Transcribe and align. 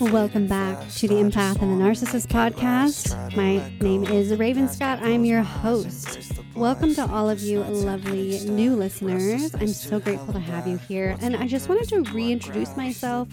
Welcome 0.00 0.48
back 0.48 0.86
to 0.96 1.08
the 1.08 1.14
Empath 1.14 1.62
and 1.62 1.80
the 1.80 1.84
Narcissist 1.84 2.26
podcast. 2.26 3.34
My 3.34 3.56
name 3.80 4.04
is 4.04 4.36
Raven 4.36 4.68
Scott. 4.68 4.98
I'm 5.02 5.24
your 5.24 5.40
host. 5.40 6.42
Welcome 6.54 6.94
to 6.96 7.06
all 7.06 7.30
of 7.30 7.40
you 7.40 7.60
lovely 7.62 8.40
new 8.40 8.76
listeners. 8.76 9.54
I'm 9.54 9.68
so 9.68 9.98
grateful 9.98 10.34
to 10.34 10.40
have 10.40 10.66
you 10.66 10.76
here. 10.76 11.16
And 11.22 11.36
I 11.36 11.46
just 11.46 11.70
wanted 11.70 11.88
to 11.88 12.02
reintroduce 12.12 12.76
myself, 12.76 13.28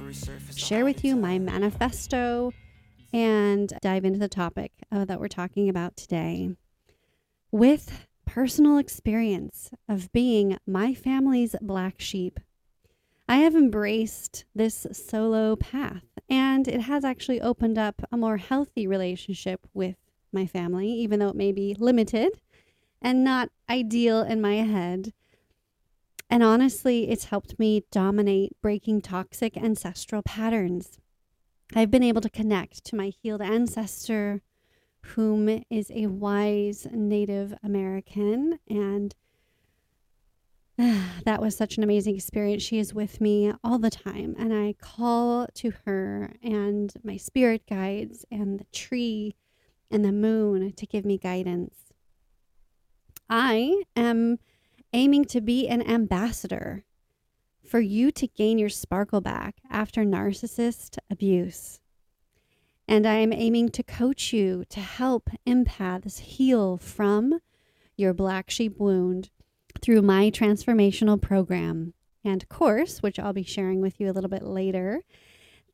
share 0.55 0.85
with 0.85 1.03
you 1.03 1.17
my 1.17 1.39
manifesto, 1.39 2.53
and 3.11 3.73
dive 3.81 4.05
into 4.05 4.19
the 4.19 4.29
topic 4.29 4.71
uh, 4.93 5.03
that 5.05 5.19
we're 5.19 5.27
talking 5.27 5.67
about 5.67 5.97
today. 5.97 6.51
With 7.51 8.07
personal 8.25 8.77
experience 8.77 9.71
of 9.89 10.09
being 10.13 10.57
my 10.65 10.93
family's 10.93 11.53
black 11.61 11.95
sheep 11.99 12.39
I 13.31 13.37
have 13.37 13.55
embraced 13.55 14.43
this 14.53 14.85
solo 14.91 15.55
path, 15.55 16.03
and 16.29 16.67
it 16.67 16.81
has 16.81 17.05
actually 17.05 17.39
opened 17.39 17.77
up 17.77 18.01
a 18.11 18.17
more 18.17 18.35
healthy 18.35 18.85
relationship 18.85 19.65
with 19.73 19.95
my 20.33 20.45
family, 20.45 20.89
even 20.89 21.21
though 21.21 21.29
it 21.29 21.37
may 21.37 21.53
be 21.53 21.73
limited 21.79 22.41
and 23.01 23.23
not 23.23 23.49
ideal 23.69 24.21
in 24.21 24.41
my 24.41 24.55
head. 24.55 25.13
And 26.29 26.43
honestly, 26.43 27.09
it's 27.09 27.23
helped 27.23 27.57
me 27.57 27.85
dominate 27.89 28.61
breaking 28.61 28.99
toxic 28.99 29.55
ancestral 29.55 30.23
patterns. 30.23 30.99
I've 31.73 31.89
been 31.89 32.03
able 32.03 32.19
to 32.19 32.29
connect 32.29 32.83
to 32.83 32.97
my 32.97 33.13
healed 33.23 33.41
ancestor, 33.41 34.41
whom 35.15 35.63
is 35.69 35.89
a 35.89 36.07
wise 36.07 36.85
Native 36.91 37.53
American, 37.63 38.59
and 38.67 39.15
that 40.77 41.41
was 41.41 41.55
such 41.55 41.77
an 41.77 41.83
amazing 41.83 42.15
experience. 42.15 42.63
She 42.63 42.79
is 42.79 42.93
with 42.93 43.21
me 43.21 43.53
all 43.63 43.77
the 43.77 43.89
time, 43.89 44.35
and 44.37 44.53
I 44.53 44.75
call 44.79 45.47
to 45.55 45.73
her 45.85 46.33
and 46.41 46.93
my 47.03 47.17
spirit 47.17 47.63
guides 47.67 48.25
and 48.31 48.59
the 48.59 48.65
tree 48.71 49.35
and 49.89 50.05
the 50.05 50.11
moon 50.11 50.71
to 50.73 50.85
give 50.85 51.05
me 51.05 51.17
guidance. 51.17 51.93
I 53.29 53.83
am 53.95 54.39
aiming 54.93 55.25
to 55.25 55.41
be 55.41 55.67
an 55.67 55.87
ambassador 55.87 56.85
for 57.65 57.79
you 57.79 58.11
to 58.11 58.27
gain 58.27 58.57
your 58.57 58.69
sparkle 58.69 59.21
back 59.21 59.55
after 59.69 60.03
narcissist 60.03 60.97
abuse. 61.09 61.79
And 62.87 63.05
I 63.05 63.15
am 63.15 63.31
aiming 63.31 63.69
to 63.69 63.83
coach 63.83 64.33
you 64.33 64.65
to 64.69 64.79
help 64.81 65.29
empaths 65.47 66.19
heal 66.19 66.77
from 66.77 67.39
your 67.95 68.13
black 68.13 68.49
sheep 68.49 68.77
wound 68.77 69.29
through 69.81 70.01
my 70.01 70.29
transformational 70.29 71.21
program 71.21 71.93
and 72.23 72.47
course, 72.49 73.01
which 73.01 73.19
I'll 73.19 73.33
be 73.33 73.43
sharing 73.43 73.81
with 73.81 73.99
you 73.99 74.09
a 74.09 74.13
little 74.13 74.29
bit 74.29 74.43
later. 74.43 75.01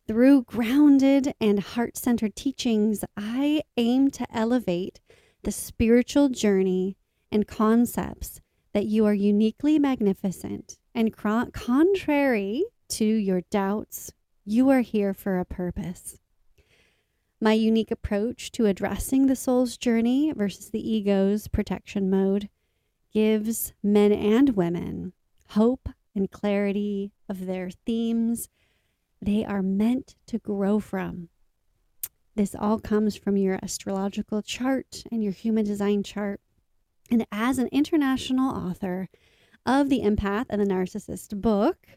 Through 0.07 0.43
grounded 0.43 1.33
and 1.41 1.59
heart 1.59 1.97
centered 1.97 2.35
teachings, 2.35 3.03
I 3.17 3.63
aim 3.75 4.09
to 4.11 4.25
elevate 4.33 5.01
the 5.43 5.51
spiritual 5.51 6.29
journey 6.29 6.97
and 7.31 7.47
concepts 7.47 8.39
that 8.73 8.85
you 8.85 9.05
are 9.05 9.13
uniquely 9.13 9.79
magnificent 9.79 10.77
and 10.95 11.13
contrary 11.13 12.63
to 12.89 13.05
your 13.05 13.41
doubts, 13.51 14.11
you 14.45 14.69
are 14.69 14.81
here 14.81 15.13
for 15.13 15.37
a 15.37 15.45
purpose. 15.45 16.17
My 17.39 17.53
unique 17.53 17.91
approach 17.91 18.51
to 18.53 18.65
addressing 18.65 19.27
the 19.27 19.35
soul's 19.35 19.77
journey 19.77 20.31
versus 20.35 20.69
the 20.69 20.91
ego's 20.91 21.47
protection 21.47 22.09
mode 22.09 22.49
gives 23.17 23.73
men 23.81 24.11
and 24.11 24.55
women 24.55 25.11
hope 25.49 25.89
and 26.13 26.29
clarity 26.29 27.11
of 27.27 27.47
their 27.47 27.71
themes 27.83 28.47
they 29.19 29.43
are 29.43 29.63
meant 29.63 30.13
to 30.27 30.37
grow 30.37 30.79
from. 30.79 31.27
This 32.35 32.53
all 32.53 32.77
comes 32.77 33.15
from 33.15 33.35
your 33.35 33.57
astrological 33.63 34.43
chart 34.43 35.03
and 35.11 35.23
your 35.23 35.31
human 35.31 35.65
design 35.65 36.03
chart. 36.03 36.41
And 37.09 37.25
as 37.31 37.57
an 37.57 37.69
international 37.71 38.55
author 38.55 39.09
of 39.65 39.89
the 39.89 40.01
Empath 40.01 40.45
and 40.51 40.61
the 40.61 40.71
Narcissist 40.71 41.41
book, 41.41 41.87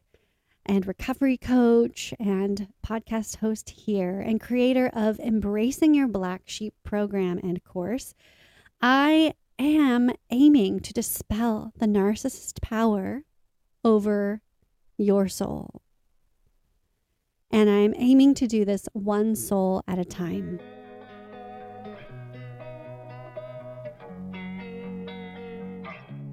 and 0.64 0.86
recovery 0.86 1.36
coach 1.36 2.14
and 2.18 2.68
podcast 2.82 3.36
host 3.36 3.68
here, 3.68 4.20
and 4.20 4.40
creator 4.40 4.90
of 4.94 5.20
Embracing 5.20 5.92
Your 5.92 6.08
Black 6.08 6.44
Sheep 6.46 6.72
program 6.82 7.38
and 7.42 7.62
course, 7.62 8.14
I 8.80 9.34
am 9.62 10.10
aiming 10.30 10.80
to 10.80 10.92
dispel 10.92 11.72
the 11.78 11.86
narcissist 11.86 12.60
power 12.60 13.24
over 13.84 14.42
your 14.96 15.28
soul. 15.28 15.82
And 17.50 17.68
I'm 17.68 17.94
aiming 17.96 18.34
to 18.34 18.46
do 18.46 18.64
this 18.64 18.88
one 18.92 19.34
soul 19.34 19.82
at 19.88 19.98
a 19.98 20.04
time. 20.04 20.60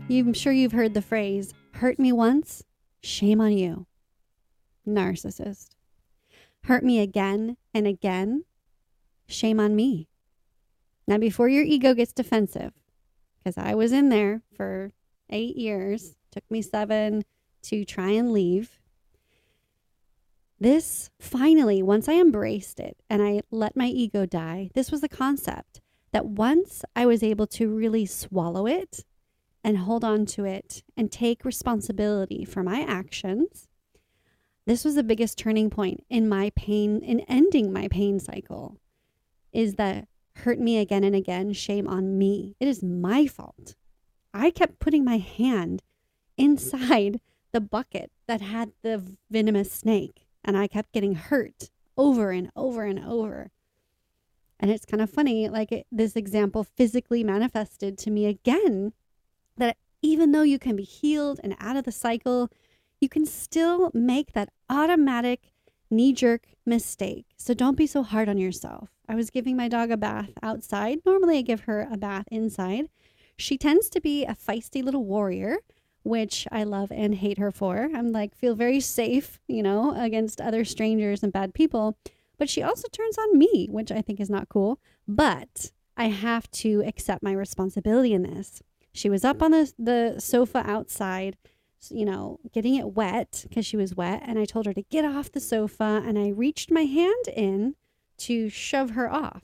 I'm 0.09 0.33
sure 0.33 0.53
you've 0.53 0.71
heard 0.71 0.93
the 0.93 1.01
phrase, 1.01 1.53
hurt 1.73 1.99
me 1.99 2.11
once, 2.11 2.63
shame 3.01 3.41
on 3.41 3.57
you. 3.57 3.87
Narcissist. 4.87 5.69
Hurt 6.63 6.83
me 6.83 6.99
again 6.99 7.57
and 7.73 7.87
again, 7.87 8.45
shame 9.27 9.59
on 9.59 9.75
me. 9.75 10.07
Now, 11.07 11.17
before 11.17 11.49
your 11.49 11.63
ego 11.63 11.93
gets 11.93 12.13
defensive, 12.13 12.73
because 13.37 13.57
I 13.57 13.75
was 13.75 13.91
in 13.91 14.09
there 14.09 14.41
for 14.55 14.91
eight 15.29 15.55
years. 15.55 16.15
Took 16.31 16.49
me 16.49 16.61
seven 16.61 17.23
to 17.63 17.85
try 17.85 18.11
and 18.11 18.31
leave. 18.31 18.79
This 20.59 21.09
finally, 21.19 21.83
once 21.83 22.09
I 22.09 22.13
embraced 22.13 22.79
it 22.79 22.97
and 23.09 23.21
I 23.21 23.41
let 23.51 23.75
my 23.75 23.87
ego 23.87 24.25
die, 24.25 24.69
this 24.73 24.91
was 24.91 25.01
the 25.01 25.09
concept 25.09 25.81
that 26.11 26.25
once 26.25 26.83
I 26.95 27.05
was 27.05 27.21
able 27.21 27.47
to 27.47 27.67
really 27.67 28.05
swallow 28.05 28.65
it 28.65 29.05
and 29.63 29.77
hold 29.77 30.03
on 30.03 30.25
to 30.27 30.45
it 30.45 30.83
and 30.95 31.11
take 31.11 31.45
responsibility 31.45 32.43
for 32.43 32.63
my 32.63 32.81
actions, 32.81 33.67
this 34.65 34.83
was 34.83 34.95
the 34.95 35.03
biggest 35.03 35.37
turning 35.37 35.69
point 35.69 36.03
in 36.09 36.27
my 36.27 36.51
pain, 36.55 37.01
in 37.01 37.19
ending 37.21 37.71
my 37.71 37.87
pain 37.87 38.19
cycle. 38.19 38.79
Is 39.53 39.75
that 39.75 40.07
hurt 40.39 40.59
me 40.59 40.77
again 40.77 41.03
and 41.03 41.15
again, 41.15 41.53
shame 41.53 41.87
on 41.87 42.17
me. 42.17 42.55
It 42.59 42.67
is 42.67 42.83
my 42.83 43.27
fault. 43.27 43.75
I 44.33 44.51
kept 44.51 44.79
putting 44.79 45.03
my 45.03 45.17
hand 45.17 45.83
inside 46.37 47.19
the 47.51 47.61
bucket 47.61 48.11
that 48.27 48.41
had 48.41 48.71
the 48.83 49.03
venomous 49.29 49.71
snake, 49.71 50.27
and 50.43 50.57
I 50.57 50.67
kept 50.67 50.91
getting 50.91 51.15
hurt 51.15 51.69
over 51.97 52.31
and 52.31 52.51
over 52.55 52.83
and 52.83 53.03
over. 53.03 53.51
And 54.59 54.71
it's 54.71 54.85
kind 54.85 55.01
of 55.01 55.09
funny, 55.09 55.49
like 55.49 55.71
it, 55.71 55.87
this 55.91 56.15
example 56.15 56.63
physically 56.63 57.23
manifested 57.23 57.97
to 57.99 58.11
me 58.11 58.25
again 58.25 58.93
that 59.57 59.77
even 60.01 60.31
though 60.31 60.43
you 60.43 60.59
can 60.59 60.75
be 60.75 60.83
healed 60.83 61.39
and 61.43 61.55
out 61.59 61.77
of 61.77 61.85
the 61.85 61.91
cycle, 61.91 62.49
you 62.99 63.09
can 63.09 63.25
still 63.25 63.91
make 63.93 64.33
that 64.33 64.49
automatic 64.69 65.51
knee 65.89 66.13
jerk 66.13 66.47
mistake. 66.65 67.25
So 67.37 67.53
don't 67.53 67.77
be 67.77 67.87
so 67.87 68.03
hard 68.03 68.29
on 68.29 68.37
yourself. 68.37 68.89
I 69.07 69.15
was 69.15 69.29
giving 69.29 69.55
my 69.55 69.67
dog 69.67 69.91
a 69.91 69.97
bath 69.97 70.31
outside. 70.43 70.99
Normally, 71.05 71.37
I 71.37 71.41
give 71.41 71.61
her 71.61 71.87
a 71.89 71.97
bath 71.97 72.25
inside. 72.31 72.89
She 73.37 73.57
tends 73.57 73.89
to 73.89 74.01
be 74.01 74.25
a 74.25 74.35
feisty 74.35 74.83
little 74.83 75.05
warrior, 75.05 75.57
which 76.03 76.47
I 76.51 76.63
love 76.63 76.91
and 76.91 77.15
hate 77.15 77.37
her 77.37 77.51
for. 77.51 77.89
I'm 77.93 78.11
like, 78.11 78.35
feel 78.35 78.55
very 78.55 78.79
safe, 78.79 79.39
you 79.47 79.63
know, 79.63 79.93
against 79.95 80.41
other 80.41 80.65
strangers 80.65 81.23
and 81.23 81.31
bad 81.31 81.53
people. 81.53 81.97
But 82.37 82.49
she 82.49 82.61
also 82.61 82.87
turns 82.91 83.17
on 83.17 83.37
me, 83.37 83.67
which 83.71 83.91
I 83.91 84.01
think 84.01 84.19
is 84.19 84.29
not 84.29 84.49
cool. 84.49 84.79
But 85.07 85.71
I 85.95 86.05
have 86.05 86.49
to 86.51 86.83
accept 86.85 87.23
my 87.23 87.31
responsibility 87.31 88.13
in 88.13 88.23
this. 88.23 88.61
She 88.93 89.09
was 89.09 89.23
up 89.23 89.41
on 89.41 89.51
the, 89.51 89.71
the 89.77 90.19
sofa 90.19 90.63
outside 90.65 91.37
you 91.91 92.05
know, 92.05 92.39
getting 92.53 92.75
it 92.75 92.95
wet 92.95 93.45
because 93.47 93.65
she 93.65 93.77
was 93.77 93.95
wet. 93.95 94.23
And 94.25 94.39
I 94.39 94.45
told 94.45 94.65
her 94.65 94.73
to 94.73 94.81
get 94.83 95.05
off 95.05 95.31
the 95.31 95.39
sofa. 95.39 96.01
And 96.05 96.17
I 96.17 96.29
reached 96.29 96.71
my 96.71 96.81
hand 96.81 97.27
in 97.35 97.75
to 98.17 98.49
shove 98.49 98.91
her 98.91 99.11
off. 99.11 99.43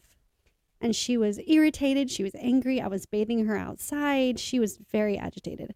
And 0.82 0.96
she 0.96 1.18
was 1.18 1.40
irritated. 1.48 2.12
She 2.12 2.24
was 2.24 2.36
angry. 2.36 2.82
I 2.82 2.88
was 2.88 3.06
bathing 3.06 3.46
her 3.46 3.56
outside. 3.56 4.40
She 4.40 4.60
was 4.60 4.80
very 4.92 5.18
agitated. 5.18 5.76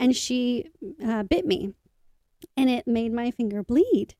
And 0.00 0.16
she 0.16 0.66
uh, 1.04 1.22
bit 1.22 1.46
me. 1.46 1.74
And 2.56 2.68
it 2.68 2.86
made 2.88 3.12
my 3.12 3.30
finger 3.30 3.62
bleed. 3.62 4.16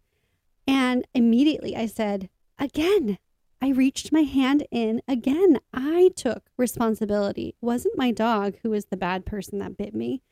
And 0.67 1.07
immediately 1.13 1.77
I 1.77 1.87
said, 1.87 2.29
Again, 2.59 3.19
I 3.61 3.71
reached 3.71 4.13
my 4.13 4.23
hand 4.23 4.67
in 4.71 5.03
again. 5.07 5.59
I 5.73 6.11
took 6.17 6.51
responsibility. 6.57 7.49
It 7.49 7.57
wasn't 7.61 7.99
my 7.99 8.11
dog 8.11 8.57
who 8.63 8.71
was 8.71 8.87
the 8.87 8.97
bad 8.97 9.25
person 9.25 9.59
that 9.59 9.77
bit 9.77 9.95
me. 9.95 10.23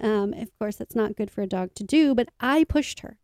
Um, 0.00 0.32
of 0.34 0.56
course, 0.58 0.76
that's 0.76 0.96
not 0.96 1.16
good 1.16 1.30
for 1.30 1.42
a 1.42 1.46
dog 1.46 1.74
to 1.74 1.84
do, 1.84 2.14
but 2.14 2.30
I 2.40 2.64
pushed 2.64 3.00
her. 3.00 3.18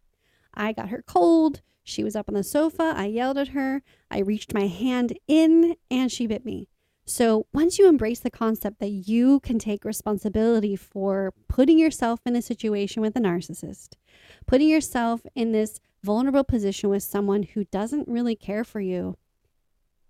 I 0.55 0.73
got 0.73 0.91
her 0.91 1.03
cold. 1.03 1.63
She 1.89 2.03
was 2.03 2.17
up 2.17 2.29
on 2.29 2.35
the 2.35 2.43
sofa. 2.43 2.95
I 2.97 3.07
yelled 3.07 3.39
at 3.39 3.49
her. 3.49 3.81
I 4.11 4.19
reached 4.19 4.53
my 4.53 4.67
hand 4.67 5.17
in 5.29 5.77
and 5.89 6.11
she 6.11 6.27
bit 6.27 6.45
me. 6.45 6.69
So, 7.05 7.47
once 7.55 7.79
you 7.79 7.89
embrace 7.89 8.19
the 8.19 8.31
concept 8.31 8.81
that 8.81 8.91
you 8.91 9.39
can 9.39 9.61
take 9.61 9.85
responsibility 9.85 10.75
for 10.75 11.33
putting 11.47 11.79
yourself 11.79 12.19
in 12.27 12.35
a 12.35 12.43
situation 12.43 13.01
with 13.01 13.15
a 13.15 13.21
narcissist, 13.21 13.91
putting 14.47 14.69
yourself 14.69 15.21
in 15.37 15.53
this 15.53 15.79
vulnerable 16.03 16.43
position 16.43 16.91
with 16.91 17.05
someone 17.05 17.45
who 17.45 17.63
doesn't 17.67 18.09
really 18.09 18.35
care 18.35 18.65
for 18.65 18.81
you 18.81 19.17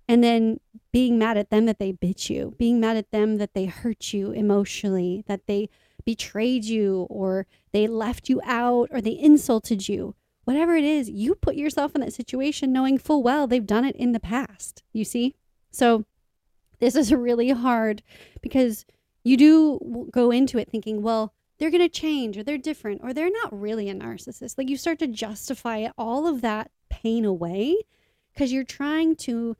and 0.08 0.24
then 0.24 0.60
being 0.92 1.18
mad 1.18 1.36
at 1.36 1.50
them 1.50 1.66
that 1.66 1.78
they 1.78 1.92
bit 1.92 2.30
you, 2.30 2.54
being 2.56 2.80
mad 2.80 2.96
at 2.96 3.10
them 3.10 3.36
that 3.36 3.52
they 3.52 3.66
hurt 3.66 4.14
you 4.14 4.30
emotionally, 4.30 5.22
that 5.26 5.46
they 5.46 5.68
betrayed 6.06 6.64
you 6.64 7.06
or 7.10 7.46
they 7.72 7.86
left 7.86 8.30
you 8.30 8.40
out 8.46 8.88
or 8.90 9.02
they 9.02 9.18
insulted 9.18 9.86
you. 9.90 10.14
Whatever 10.46 10.76
it 10.76 10.84
is, 10.84 11.10
you 11.10 11.34
put 11.34 11.56
yourself 11.56 11.96
in 11.96 12.02
that 12.02 12.12
situation 12.12 12.72
knowing 12.72 12.98
full 12.98 13.20
well 13.20 13.48
they've 13.48 13.66
done 13.66 13.84
it 13.84 13.96
in 13.96 14.12
the 14.12 14.20
past. 14.20 14.84
You 14.92 15.04
see? 15.04 15.34
So 15.72 16.04
this 16.78 16.94
is 16.94 17.12
really 17.28 17.50
hard 17.50 18.00
because 18.40 18.86
you 19.24 19.36
do 19.36 20.08
go 20.12 20.30
into 20.30 20.56
it 20.56 20.70
thinking, 20.70 21.02
well, 21.02 21.34
they're 21.58 21.72
going 21.72 21.82
to 21.82 21.88
change 21.88 22.38
or 22.38 22.44
they're 22.44 22.58
different 22.58 23.00
or 23.02 23.12
they're 23.12 23.28
not 23.28 23.58
really 23.58 23.88
a 23.88 23.94
narcissist. 23.94 24.56
Like 24.56 24.70
you 24.70 24.76
start 24.76 25.00
to 25.00 25.08
justify 25.08 25.88
all 25.98 26.28
of 26.28 26.42
that 26.42 26.70
pain 26.90 27.24
away 27.24 27.78
because 28.32 28.52
you're 28.52 28.62
trying 28.62 29.16
to 29.16 29.56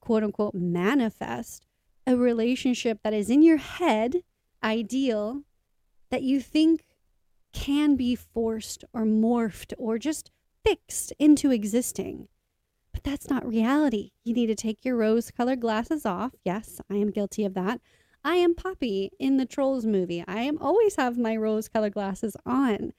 quote 0.00 0.22
unquote 0.22 0.54
manifest 0.54 1.64
a 2.06 2.14
relationship 2.14 2.98
that 3.02 3.14
is 3.14 3.30
in 3.30 3.40
your 3.40 3.56
head 3.56 4.16
ideal 4.62 5.44
that 6.10 6.22
you 6.22 6.40
think 6.40 6.84
can 7.52 7.96
be 7.96 8.14
forced 8.14 8.84
or 8.92 9.02
morphed 9.02 9.72
or 9.78 9.98
just 9.98 10.30
fixed 10.64 11.12
into 11.18 11.50
existing. 11.50 12.28
But 12.92 13.04
that's 13.04 13.30
not 13.30 13.46
reality. 13.46 14.10
You 14.24 14.34
need 14.34 14.46
to 14.46 14.54
take 14.54 14.84
your 14.84 14.96
rose 14.96 15.30
colored 15.30 15.60
glasses 15.60 16.04
off. 16.04 16.32
Yes, 16.44 16.80
I 16.90 16.96
am 16.96 17.10
guilty 17.10 17.44
of 17.44 17.54
that. 17.54 17.80
I 18.24 18.36
am 18.36 18.54
Poppy 18.54 19.12
in 19.18 19.38
the 19.38 19.46
Trolls 19.46 19.86
movie. 19.86 20.24
I 20.26 20.40
am 20.42 20.58
always 20.58 20.96
have 20.96 21.16
my 21.16 21.36
rose 21.36 21.68
colored 21.68 21.94
glasses 21.94 22.36
on. 22.44 22.92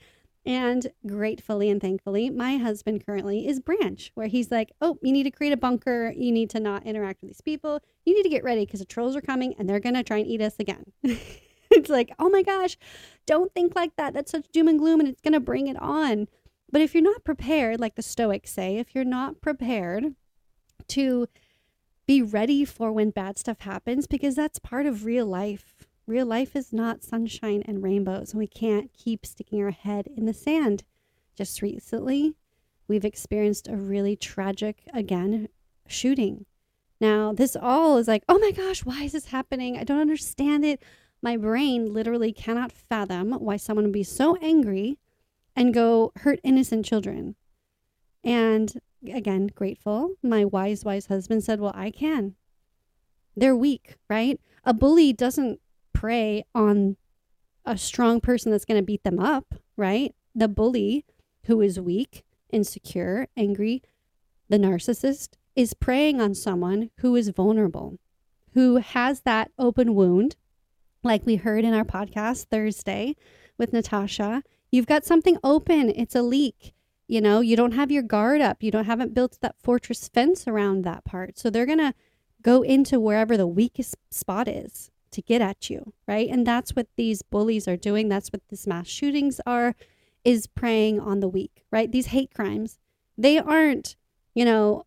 And 0.44 0.88
gratefully 1.06 1.69
and 1.69 1.80
thankfully, 1.80 2.31
my 2.31 2.57
husband 2.57 3.06
currently 3.06 3.47
is 3.47 3.59
Branch, 3.59 4.12
where 4.15 4.25
he's 4.25 4.50
like, 4.50 4.71
Oh, 4.81 4.97
you 5.04 5.12
need 5.12 5.24
to 5.24 5.31
create 5.31 5.54
a 5.54 5.57
bunker. 5.57 6.12
You 6.18 6.31
need 6.31 6.50
to 6.51 6.59
not 6.59 6.86
interact 6.86 7.21
with 7.21 7.30
these 7.30 7.42
people. 7.42 7.81
You 8.06 8.15
need 8.15 8.24
to 8.24 8.30
get 8.30 8.44
ready 8.44 8.65
because 8.65 8.80
the 8.80 8.86
trolls 8.88 9.15
are 9.15 9.21
coming 9.21 9.54
and 9.59 9.69
they're 9.69 9.80
going 9.80 9.95
to 9.95 10.04
try 10.04 10.18
and 10.18 10.27
eat 10.27 10.42
us 10.42 10.56
again. 10.57 10.86
it's 11.77 11.89
like, 11.89 12.12
Oh 12.19 12.29
my 12.29 12.44
gosh, 12.44 12.77
don't 13.25 13.53
think 13.53 13.75
like 13.75 13.95
that. 13.95 14.13
That's 14.13 14.31
such 14.31 14.50
doom 14.51 14.68
and 14.68 14.79
gloom 14.79 15.00
and 15.00 15.09
it's 15.09 15.21
going 15.21 15.33
to 15.33 15.39
bring 15.39 15.68
it 15.68 15.81
on. 15.81 16.27
But 16.71 16.81
if 16.81 16.94
you're 16.94 17.03
not 17.03 17.23
prepared, 17.23 17.79
like 17.79 17.95
the 17.95 18.01
Stoics 18.01 18.51
say, 18.51 18.77
if 18.77 18.95
you're 18.95 19.03
not 19.03 19.41
prepared 19.41 20.15
to 20.89 21.27
be 22.07 22.21
ready 22.21 22.65
for 22.65 22.91
when 22.91 23.09
bad 23.09 23.38
stuff 23.38 23.62
happens, 23.62 24.07
because 24.07 24.35
that's 24.35 24.59
part 24.59 24.85
of 24.85 25.06
real 25.06 25.25
life 25.25 25.88
Real 26.07 26.25
life 26.25 26.56
is 26.56 26.73
not 26.73 27.03
sunshine 27.03 27.63
and 27.65 27.83
rainbows, 27.83 28.31
and 28.31 28.39
we 28.39 28.47
can't 28.47 28.91
keep 28.91 29.25
sticking 29.25 29.62
our 29.62 29.71
head 29.71 30.07
in 30.18 30.25
the 30.25 30.33
sand. 30.33 30.83
Just 31.38 31.62
recently, 31.62 32.35
we've 32.88 33.06
experienced 33.06 33.68
a 33.68 33.77
really 33.77 34.15
tragic, 34.15 34.83
again, 34.94 35.47
shooting. 35.88 36.45
Now, 37.00 37.31
this 37.31 37.56
all 37.56 37.97
is 37.97 38.07
like, 38.07 38.23
oh 38.27 38.39
my 38.39 38.51
gosh, 38.51 38.83
why 38.83 39.03
is 39.03 39.13
this 39.13 39.27
happening? 39.27 39.77
I 39.77 39.83
don't 39.83 40.01
understand 40.01 40.65
it. 40.65 40.83
My 41.21 41.38
brain 41.38 41.94
literally 41.94 42.33
cannot 42.33 42.71
fathom 42.71 43.33
why 43.33 43.57
someone 43.57 43.85
would 43.85 43.94
be 43.94 44.03
so 44.03 44.35
angry 44.38 44.97
and 45.56 45.73
go 45.73 46.12
hurt 46.18 46.39
innocent 46.44 46.85
children. 46.85 47.35
And 48.23 48.73
again, 49.07 49.47
grateful. 49.53 50.15
My 50.23 50.45
wise, 50.45 50.83
wise 50.83 51.07
husband 51.07 51.44
said, 51.44 51.59
Well, 51.59 51.73
I 51.75 51.91
can. 51.91 52.35
They're 53.35 53.56
weak, 53.56 53.95
right? 54.09 54.39
A 54.63 54.73
bully 54.73 55.13
doesn't 55.13 55.59
prey 55.94 56.44
on 56.53 56.97
a 57.65 57.77
strong 57.77 58.19
person 58.19 58.51
that's 58.51 58.65
going 58.65 58.79
to 58.79 58.85
beat 58.85 59.03
them 59.03 59.19
up, 59.19 59.56
right? 59.77 60.13
The 60.33 60.47
bully 60.47 61.06
who 61.45 61.62
is 61.62 61.79
weak, 61.79 62.23
insecure, 62.51 63.27
angry, 63.38 63.81
the 64.50 64.57
narcissist 64.57 65.29
is 65.56 65.73
preying 65.73 66.19
on 66.19 66.33
someone 66.35 66.89
who 66.97 67.15
is 67.15 67.29
vulnerable, 67.29 68.00
who 68.53 68.77
has 68.77 69.21
that 69.21 69.51
open 69.57 69.95
wound, 69.95 70.35
like 71.03 71.25
we 71.25 71.36
heard 71.38 71.65
in 71.65 71.74
our 71.74 71.83
podcast 71.83 72.45
Thursday 72.45 73.15
with 73.57 73.74
Natasha. 73.74 74.44
You've 74.71 74.88
got 74.88 75.06
something 75.06 75.38
open, 75.44 75.89
it's 75.89 76.15
a 76.15 76.21
leak. 76.21 76.74
You 77.07 77.19
know, 77.19 77.42
you 77.42 77.57
don't 77.57 77.74
have 77.74 77.92
your 77.92 78.03
guard 78.03 78.39
up. 78.39 78.63
You 78.63 78.71
don't 78.71 78.86
haven't 78.86 79.13
built 79.13 79.38
that 79.42 79.56
fortress 79.62 80.07
fence 80.07 80.48
around 80.48 80.83
that 80.83 81.03
part. 81.03 81.38
So 81.38 81.50
they're 81.50 81.65
going 81.65 81.77
to 81.80 81.94
go 82.42 82.62
into 82.62 83.00
wherever 83.00 83.36
the 83.36 83.48
weakest 83.48 83.95
spot 84.09 84.48
is 84.48 84.92
to 85.12 85.21
get 85.21 85.42
at 85.42 85.69
you, 85.69 85.94
right? 86.07 86.30
And 86.30 86.48
that's 86.48 86.74
what 86.74 86.88
these 86.95 87.21
bullies 87.21 87.68
are 87.68 87.75
doing. 87.75 88.07
That's 88.07 88.30
what 88.30 88.42
these 88.50 88.65
mass 88.65 88.88
shootings 88.88 89.42
are, 89.45 89.75
is 90.24 90.47
preying 90.47 91.01
on 91.01 91.19
the 91.19 91.27
weak, 91.27 91.65
right? 91.69 91.92
These 91.92 92.07
hate 92.07 92.33
crimes, 92.33 92.80
they 93.18 93.38
aren't, 93.38 93.97
you 94.33 94.45
know, 94.45 94.86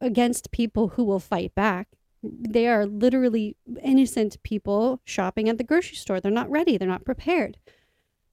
against 0.00 0.52
people 0.52 0.90
who 0.90 1.02
will 1.02 1.18
fight 1.18 1.54
back. 1.56 1.88
They 2.22 2.66
are 2.66 2.86
literally 2.86 3.56
innocent 3.82 4.42
people 4.42 5.00
shopping 5.04 5.48
at 5.48 5.58
the 5.58 5.64
grocery 5.64 5.96
store. 5.96 6.20
They're 6.20 6.32
not 6.32 6.50
ready, 6.50 6.76
they're 6.76 6.88
not 6.88 7.04
prepared. 7.04 7.58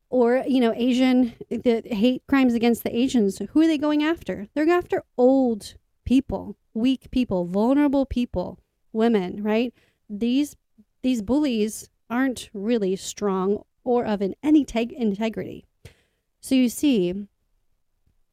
Or, 0.09 0.43
you 0.47 0.59
know, 0.61 0.73
Asian, 0.75 1.33
the 1.49 1.81
hate 1.85 2.23
crimes 2.27 2.53
against 2.53 2.83
the 2.83 2.95
Asians, 2.95 3.39
who 3.51 3.61
are 3.61 3.67
they 3.67 3.77
going 3.77 4.03
after? 4.03 4.47
They're 4.53 4.69
after 4.69 5.03
old 5.17 5.75
people, 6.05 6.55
weak 6.73 7.11
people, 7.11 7.45
vulnerable 7.45 8.05
people, 8.05 8.59
women, 8.93 9.43
right? 9.43 9.73
These 10.09 10.55
these 11.01 11.21
bullies 11.21 11.89
aren't 12.09 12.49
really 12.53 12.95
strong 12.95 13.63
or 13.83 14.05
of 14.05 14.21
an 14.21 14.33
any 14.41 14.65
teg- 14.65 14.91
integrity. 14.91 15.65
So 16.39 16.55
you 16.55 16.69
see, 16.69 17.27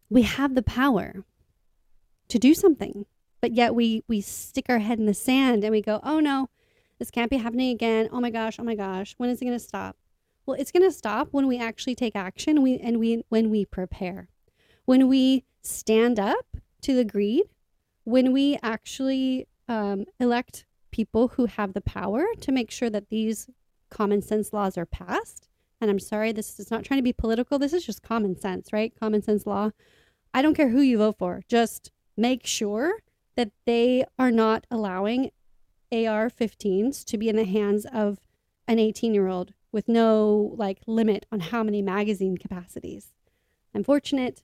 we 0.09 0.23
have 0.23 0.55
the 0.55 0.63
power 0.63 1.25
to 2.29 2.39
do 2.39 2.55
something, 2.55 3.07
but 3.43 3.53
yet 3.53 3.75
we 3.75 4.03
we 4.09 4.23
stick 4.23 4.67
our 4.71 4.79
head 4.79 4.99
in 4.99 5.05
the 5.07 5.13
sand 5.13 5.65
and 5.65 5.73
we 5.73 5.83
go, 5.83 6.01
"Oh 6.03 6.21
no, 6.21 6.49
this 6.99 7.11
can't 7.11 7.31
be 7.31 7.37
happening 7.37 7.71
again. 7.71 8.09
Oh 8.11 8.21
my 8.21 8.31
gosh, 8.31 8.59
oh 8.59 8.65
my 8.65 8.77
gosh, 8.77 9.15
when 9.19 9.29
is 9.29 9.43
it 9.43 9.45
going 9.45 9.59
to 9.59 9.63
stop?" 9.63 9.97
Well, 10.47 10.57
it's 10.59 10.73
going 10.73 10.85
to 10.85 10.97
stop 10.97 11.29
when 11.33 11.47
we 11.47 11.59
actually 11.59 11.95
take 11.95 12.17
action. 12.17 12.63
We 12.63 12.79
and 12.79 12.99
we 12.99 13.25
when 13.29 13.51
we 13.51 13.67
prepare, 13.67 14.29
when 14.87 15.09
we 15.09 15.45
stand 15.61 16.19
up 16.19 16.57
to 16.83 16.95
the 16.95 17.05
greed, 17.05 17.45
when 18.05 18.33
we 18.33 18.59
actually 18.63 19.49
um, 19.69 20.05
elect 20.19 20.65
people 20.93 21.29
who 21.29 21.47
have 21.47 21.75
the 21.75 21.81
power 21.81 22.25
to 22.41 22.53
make 22.53 22.71
sure 22.71 22.91
that 22.91 23.09
these 23.09 23.49
common 23.91 24.23
sense 24.23 24.53
laws 24.53 24.79
are 24.79 24.87
passed. 24.87 25.49
And 25.81 25.91
I'm 25.91 25.99
sorry, 25.99 26.31
this 26.31 26.61
is 26.61 26.71
not 26.71 26.85
trying 26.85 26.99
to 26.99 27.05
be 27.05 27.13
political. 27.13 27.59
This 27.59 27.73
is 27.73 27.85
just 27.85 28.03
common 28.03 28.39
sense, 28.39 28.73
right? 28.73 28.93
Common 28.99 29.21
sense 29.21 29.47
law. 29.47 29.71
I 30.33 30.41
don't 30.41 30.55
care 30.55 30.69
who 30.69 30.81
you 30.81 30.99
vote 30.99 31.19
for. 31.19 31.43
Just 31.49 31.91
make 32.17 32.47
sure 32.47 33.01
that 33.37 33.51
they 33.67 34.05
are 34.19 34.31
not 34.31 34.67
allowing 34.71 35.31
AR 35.91 36.31
15s 36.31 37.05
to 37.05 37.19
be 37.19 37.29
in 37.29 37.37
the 37.37 37.45
hands 37.45 37.87
of 37.93 38.19
an 38.67 38.79
18 38.79 39.15
year 39.15 39.29
old 39.29 39.53
with 39.71 39.89
no 39.89 40.55
like 40.57 40.81
limit 40.87 41.27
on 41.33 41.41
how 41.41 41.63
many 41.63 41.83
magazine 41.83 42.37
capacities. 42.37 43.13
I'm 43.75 43.85
fortunate 43.85 44.43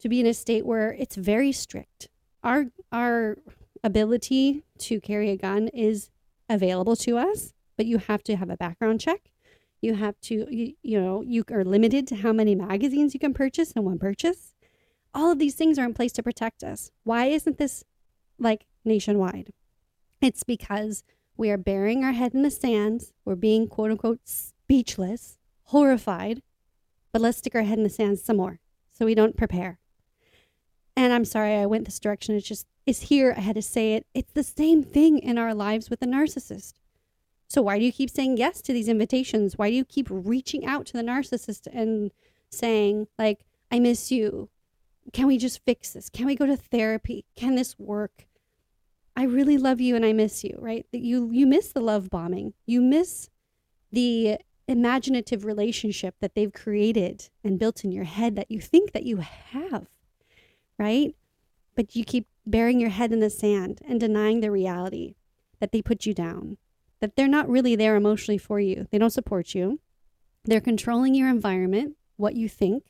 to 0.00 0.08
be 0.08 0.20
in 0.20 0.26
a 0.26 0.34
state 0.34 0.64
where 0.64 0.92
it's 0.92 1.16
very 1.16 1.52
strict. 1.52 2.08
Our 2.42 2.66
our 2.92 3.36
ability 3.82 4.64
to 4.78 5.00
carry 5.00 5.30
a 5.30 5.36
gun 5.36 5.68
is 5.68 6.10
available 6.48 6.96
to 6.96 7.18
us, 7.18 7.52
but 7.76 7.86
you 7.86 7.98
have 7.98 8.22
to 8.24 8.36
have 8.36 8.50
a 8.50 8.56
background 8.56 9.00
check. 9.00 9.30
You 9.80 9.94
have 9.94 10.20
to, 10.22 10.46
you, 10.50 10.74
you 10.82 11.00
know, 11.00 11.22
you 11.22 11.44
are 11.52 11.64
limited 11.64 12.06
to 12.08 12.16
how 12.16 12.32
many 12.32 12.54
magazines 12.54 13.14
you 13.14 13.20
can 13.20 13.34
purchase 13.34 13.72
in 13.72 13.84
one 13.84 13.98
purchase. 13.98 14.54
All 15.14 15.30
of 15.30 15.38
these 15.38 15.54
things 15.54 15.78
are 15.78 15.84
in 15.84 15.94
place 15.94 16.12
to 16.12 16.22
protect 16.22 16.64
us. 16.64 16.90
Why 17.04 17.26
isn't 17.26 17.58
this 17.58 17.84
like 18.38 18.66
nationwide? 18.84 19.52
It's 20.20 20.42
because 20.42 21.04
we 21.36 21.50
are 21.50 21.58
burying 21.58 22.04
our 22.04 22.12
head 22.12 22.34
in 22.34 22.42
the 22.42 22.50
sands. 22.50 23.12
We're 23.24 23.36
being 23.36 23.68
quote 23.68 23.90
unquote 23.90 24.20
speechless, 24.24 25.38
horrified, 25.64 26.42
but 27.12 27.22
let's 27.22 27.38
stick 27.38 27.54
our 27.54 27.62
head 27.62 27.78
in 27.78 27.84
the 27.84 27.90
sands 27.90 28.22
some 28.22 28.36
more 28.36 28.60
so 28.92 29.04
we 29.04 29.14
don't 29.14 29.36
prepare. 29.36 29.78
And 30.96 31.12
I'm 31.12 31.24
sorry 31.24 31.54
I 31.54 31.66
went 31.66 31.84
this 31.84 32.00
direction. 32.00 32.34
It's 32.34 32.48
just 32.48 32.66
is 32.84 33.02
here. 33.02 33.34
I 33.36 33.40
had 33.40 33.54
to 33.54 33.62
say 33.62 33.94
it. 33.94 34.06
It's 34.14 34.32
the 34.32 34.42
same 34.42 34.82
thing 34.82 35.18
in 35.18 35.38
our 35.38 35.54
lives 35.54 35.90
with 35.90 36.02
a 36.02 36.06
narcissist. 36.06 36.74
So 37.48 37.62
why 37.62 37.78
do 37.78 37.84
you 37.84 37.92
keep 37.92 38.10
saying 38.10 38.36
yes 38.36 38.60
to 38.62 38.72
these 38.72 38.88
invitations? 38.88 39.56
Why 39.56 39.70
do 39.70 39.76
you 39.76 39.84
keep 39.84 40.08
reaching 40.10 40.66
out 40.66 40.86
to 40.86 40.94
the 40.94 41.02
narcissist 41.02 41.66
and 41.72 42.10
saying 42.50 43.08
like, 43.18 43.44
"I 43.70 43.78
miss 43.78 44.10
you. 44.10 44.48
Can 45.12 45.26
we 45.26 45.38
just 45.38 45.64
fix 45.64 45.92
this? 45.92 46.10
Can 46.10 46.26
we 46.26 46.34
go 46.34 46.46
to 46.46 46.56
therapy? 46.56 47.24
Can 47.36 47.54
this 47.54 47.78
work?" 47.78 48.27
I 49.18 49.24
really 49.24 49.58
love 49.58 49.80
you 49.80 49.96
and 49.96 50.06
I 50.06 50.12
miss 50.12 50.44
you, 50.44 50.56
right? 50.60 50.86
You 50.92 51.30
you 51.32 51.44
miss 51.44 51.72
the 51.72 51.80
love 51.80 52.08
bombing. 52.08 52.54
You 52.66 52.80
miss 52.80 53.28
the 53.90 54.38
imaginative 54.68 55.44
relationship 55.44 56.14
that 56.20 56.36
they've 56.36 56.52
created 56.52 57.28
and 57.42 57.58
built 57.58 57.82
in 57.82 57.90
your 57.90 58.04
head 58.04 58.36
that 58.36 58.48
you 58.48 58.60
think 58.60 58.92
that 58.92 59.02
you 59.02 59.16
have, 59.16 59.88
right? 60.78 61.16
But 61.74 61.96
you 61.96 62.04
keep 62.04 62.28
burying 62.46 62.78
your 62.78 62.90
head 62.90 63.12
in 63.12 63.18
the 63.18 63.28
sand 63.28 63.80
and 63.88 63.98
denying 63.98 64.40
the 64.40 64.52
reality 64.52 65.16
that 65.58 65.72
they 65.72 65.82
put 65.82 66.06
you 66.06 66.14
down, 66.14 66.56
that 67.00 67.16
they're 67.16 67.26
not 67.26 67.48
really 67.48 67.74
there 67.74 67.96
emotionally 67.96 68.38
for 68.38 68.60
you. 68.60 68.86
They 68.92 68.98
don't 68.98 69.10
support 69.10 69.52
you. 69.52 69.80
They're 70.44 70.60
controlling 70.60 71.16
your 71.16 71.28
environment, 71.28 71.96
what 72.18 72.36
you 72.36 72.48
think. 72.48 72.84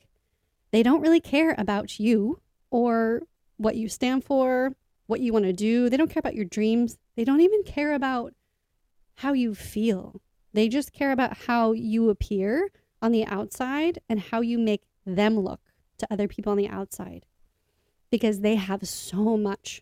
They 0.71 0.83
don't 0.83 1.01
really 1.01 1.21
care 1.21 1.55
about 1.57 1.99
you 1.99 2.39
or 2.69 3.23
what 3.57 3.77
you 3.77 3.89
stand 3.89 4.25
for, 4.25 4.75
what 5.09 5.21
you 5.21 5.33
want 5.33 5.45
to 5.45 5.53
do. 5.53 5.89
They 5.89 5.97
don't 5.97 6.11
care 6.11 6.19
about 6.19 6.35
your 6.35 6.45
dreams. 6.45 6.99
They 7.15 7.23
don't 7.23 7.41
even 7.41 7.63
care 7.63 7.93
about 7.93 8.33
how 9.15 9.33
you 9.33 9.55
feel. 9.55 10.21
They 10.53 10.69
just 10.69 10.93
care 10.93 11.11
about 11.11 11.35
how 11.47 11.71
you 11.71 12.09
appear 12.09 12.69
on 13.01 13.11
the 13.11 13.25
outside 13.25 13.99
and 14.07 14.19
how 14.19 14.41
you 14.41 14.59
make 14.59 14.83
them 15.05 15.39
look 15.39 15.61
to 15.97 16.07
other 16.11 16.27
people 16.27 16.51
on 16.51 16.57
the 16.57 16.69
outside 16.69 17.25
because 18.11 18.41
they 18.41 18.55
have 18.55 18.87
so 18.87 19.35
much, 19.35 19.81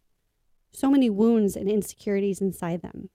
so 0.72 0.90
many 0.90 1.10
wounds 1.10 1.58
and 1.58 1.70
insecurities 1.70 2.40
inside 2.40 2.82
them. 2.82 3.10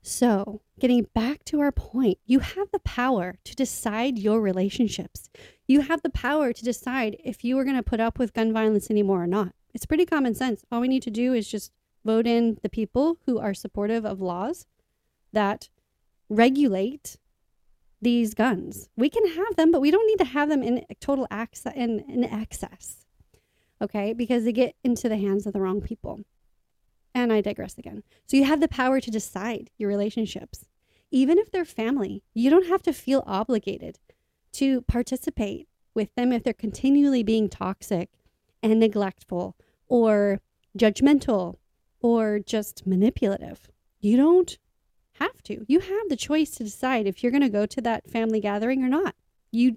So, 0.00 0.62
getting 0.78 1.06
back 1.14 1.44
to 1.46 1.60
our 1.60 1.72
point, 1.72 2.18
you 2.24 2.38
have 2.38 2.70
the 2.72 2.80
power 2.80 3.38
to 3.44 3.54
decide 3.56 4.18
your 4.18 4.40
relationships. 4.40 5.28
You 5.66 5.82
have 5.82 6.02
the 6.02 6.10
power 6.10 6.52
to 6.52 6.64
decide 6.64 7.16
if 7.24 7.44
you 7.44 7.58
are 7.58 7.64
going 7.64 7.76
to 7.76 7.82
put 7.82 8.00
up 8.00 8.18
with 8.18 8.32
gun 8.32 8.52
violence 8.52 8.90
anymore 8.90 9.22
or 9.22 9.28
not. 9.28 9.54
It's 9.74 9.86
pretty 9.86 10.06
common 10.06 10.34
sense. 10.34 10.64
All 10.70 10.80
we 10.80 10.88
need 10.88 11.02
to 11.02 11.10
do 11.10 11.32
is 11.32 11.48
just 11.48 11.72
vote 12.04 12.26
in 12.26 12.58
the 12.62 12.68
people 12.68 13.18
who 13.26 13.38
are 13.38 13.54
supportive 13.54 14.04
of 14.04 14.20
laws 14.20 14.66
that 15.32 15.68
regulate 16.28 17.16
these 18.00 18.34
guns. 18.34 18.88
We 18.96 19.08
can 19.08 19.26
have 19.28 19.56
them, 19.56 19.70
but 19.70 19.80
we 19.80 19.90
don't 19.90 20.06
need 20.06 20.18
to 20.18 20.24
have 20.24 20.48
them 20.48 20.62
in 20.62 20.84
total 21.00 21.26
access 21.30 21.72
in, 21.74 22.00
in 22.08 22.24
excess. 22.24 23.06
Okay? 23.80 24.12
Because 24.12 24.44
they 24.44 24.52
get 24.52 24.74
into 24.82 25.08
the 25.08 25.16
hands 25.16 25.46
of 25.46 25.52
the 25.52 25.60
wrong 25.60 25.80
people. 25.80 26.20
And 27.14 27.32
I 27.32 27.40
digress 27.40 27.78
again. 27.78 28.02
So 28.26 28.36
you 28.36 28.44
have 28.44 28.60
the 28.60 28.68
power 28.68 29.00
to 29.00 29.10
decide 29.10 29.70
your 29.78 29.88
relationships. 29.88 30.66
Even 31.10 31.38
if 31.38 31.50
they're 31.50 31.64
family, 31.64 32.22
you 32.34 32.50
don't 32.50 32.68
have 32.68 32.82
to 32.82 32.92
feel 32.92 33.22
obligated 33.26 33.98
to 34.52 34.80
participate 34.82 35.68
with 35.94 36.14
them 36.14 36.32
if 36.32 36.42
they're 36.42 36.54
continually 36.54 37.22
being 37.22 37.48
toxic 37.48 38.10
and 38.62 38.78
neglectful 38.78 39.56
or 39.88 40.40
judgmental 40.78 41.56
or 42.00 42.38
just 42.38 42.86
manipulative. 42.86 43.68
You 44.00 44.16
don't 44.16 44.58
have 45.14 45.42
to. 45.44 45.64
You 45.68 45.80
have 45.80 46.08
the 46.08 46.16
choice 46.16 46.50
to 46.52 46.64
decide 46.64 47.06
if 47.06 47.22
you're 47.22 47.32
going 47.32 47.42
to 47.42 47.48
go 47.48 47.66
to 47.66 47.80
that 47.82 48.10
family 48.10 48.40
gathering 48.40 48.82
or 48.84 48.88
not. 48.88 49.14
You 49.50 49.76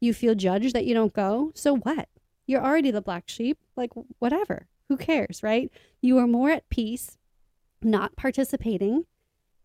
you 0.00 0.14
feel 0.14 0.36
judged 0.36 0.74
that 0.74 0.84
you 0.84 0.94
don't 0.94 1.12
go, 1.12 1.50
so 1.56 1.76
what? 1.76 2.08
You're 2.46 2.64
already 2.64 2.92
the 2.92 3.02
black 3.02 3.24
sheep, 3.28 3.58
like 3.76 3.90
whatever. 4.20 4.68
Who 4.88 4.96
cares, 4.96 5.42
right? 5.42 5.70
You 6.00 6.18
are 6.18 6.26
more 6.26 6.50
at 6.50 6.68
peace 6.68 7.18
not 7.82 8.16
participating 8.16 9.04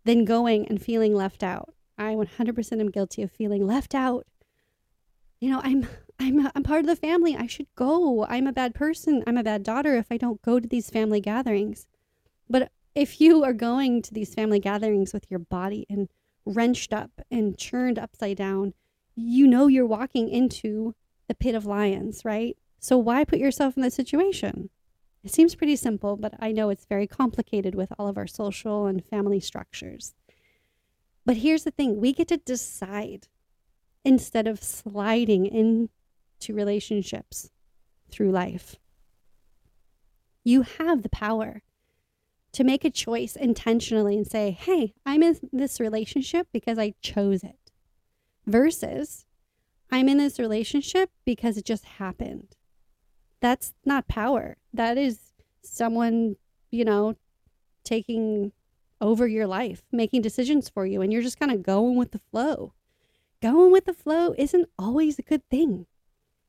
than 0.05 0.25
going 0.25 0.67
and 0.67 0.81
feeling 0.81 1.13
left 1.15 1.43
out. 1.43 1.73
I 1.97 2.15
100% 2.15 2.79
am 2.79 2.89
guilty 2.89 3.21
of 3.21 3.31
feeling 3.31 3.65
left 3.65 3.93
out. 3.93 4.25
You 5.39 5.51
know, 5.51 5.61
I'm 5.63 5.87
I'm 6.19 6.49
I'm 6.55 6.63
part 6.63 6.81
of 6.81 6.87
the 6.87 6.95
family. 6.95 7.35
I 7.35 7.47
should 7.47 7.67
go. 7.75 8.25
I'm 8.25 8.47
a 8.47 8.53
bad 8.53 8.73
person. 8.73 9.23
I'm 9.27 9.37
a 9.37 9.43
bad 9.43 9.63
daughter 9.63 9.95
if 9.95 10.07
I 10.11 10.17
don't 10.17 10.41
go 10.41 10.59
to 10.59 10.67
these 10.67 10.89
family 10.89 11.19
gatherings. 11.19 11.87
But 12.49 12.71
if 12.95 13.19
you 13.19 13.43
are 13.43 13.53
going 13.53 14.01
to 14.03 14.13
these 14.13 14.33
family 14.33 14.59
gatherings 14.59 15.13
with 15.13 15.29
your 15.29 15.39
body 15.39 15.85
and 15.89 16.09
wrenched 16.45 16.93
up 16.93 17.11
and 17.31 17.57
churned 17.57 17.97
upside 17.97 18.37
down, 18.37 18.73
you 19.15 19.47
know 19.47 19.67
you're 19.67 19.85
walking 19.85 20.29
into 20.29 20.95
the 21.27 21.35
pit 21.35 21.55
of 21.55 21.65
lions, 21.65 22.23
right? 22.23 22.57
So 22.79 22.97
why 22.97 23.23
put 23.23 23.39
yourself 23.39 23.75
in 23.75 23.83
that 23.83 23.93
situation? 23.93 24.69
It 25.23 25.31
seems 25.31 25.55
pretty 25.55 25.77
simple, 25.77 26.17
but 26.17 26.33
I 26.39 26.51
know 26.51 26.69
it's 26.69 26.85
very 26.85 27.07
complicated 27.07 27.75
with 27.75 27.93
all 27.97 28.07
of 28.07 28.17
our 28.17 28.27
social 28.27 28.85
and 28.85 29.03
family 29.05 29.39
structures. 29.39 30.13
But 31.25 31.37
here's 31.37 31.63
the 31.63 31.71
thing 31.71 32.01
we 32.01 32.11
get 32.11 32.27
to 32.27 32.37
decide 32.37 33.29
instead 34.03 34.47
of 34.47 34.61
sliding 34.61 35.45
into 36.43 36.57
relationships 36.57 37.49
through 38.09 38.31
life. 38.31 38.75
You 40.43 40.63
have 40.63 41.03
the 41.03 41.09
power 41.09 41.63
to 42.51 42.63
make 42.63 42.85
a 42.85 42.89
choice 42.89 43.35
intentionally 43.35 44.17
and 44.17 44.27
say, 44.27 44.51
hey, 44.51 44.93
I'm 45.05 45.23
in 45.23 45.37
this 45.51 45.79
relationship 45.79 46.47
because 46.53 46.77
I 46.77 46.93
chose 47.01 47.43
it, 47.43 47.71
versus 48.45 49.25
I'm 49.91 50.09
in 50.09 50.17
this 50.17 50.39
relationship 50.39 51.09
because 51.25 51.57
it 51.57 51.65
just 51.65 51.85
happened. 51.85 52.55
That's 53.39 53.73
not 53.85 54.07
power. 54.07 54.57
That 54.73 54.97
is 54.97 55.19
someone, 55.63 56.35
you 56.71 56.85
know, 56.85 57.15
taking 57.83 58.51
over 59.01 59.27
your 59.27 59.47
life, 59.47 59.81
making 59.91 60.21
decisions 60.21 60.69
for 60.69 60.85
you, 60.85 61.01
and 61.01 61.11
you're 61.11 61.21
just 61.21 61.39
kind 61.39 61.51
of 61.51 61.63
going 61.63 61.97
with 61.97 62.11
the 62.11 62.19
flow. 62.19 62.73
Going 63.41 63.71
with 63.71 63.85
the 63.85 63.93
flow 63.93 64.33
isn't 64.37 64.69
always 64.77 65.19
a 65.19 65.23
good 65.23 65.47
thing. 65.49 65.85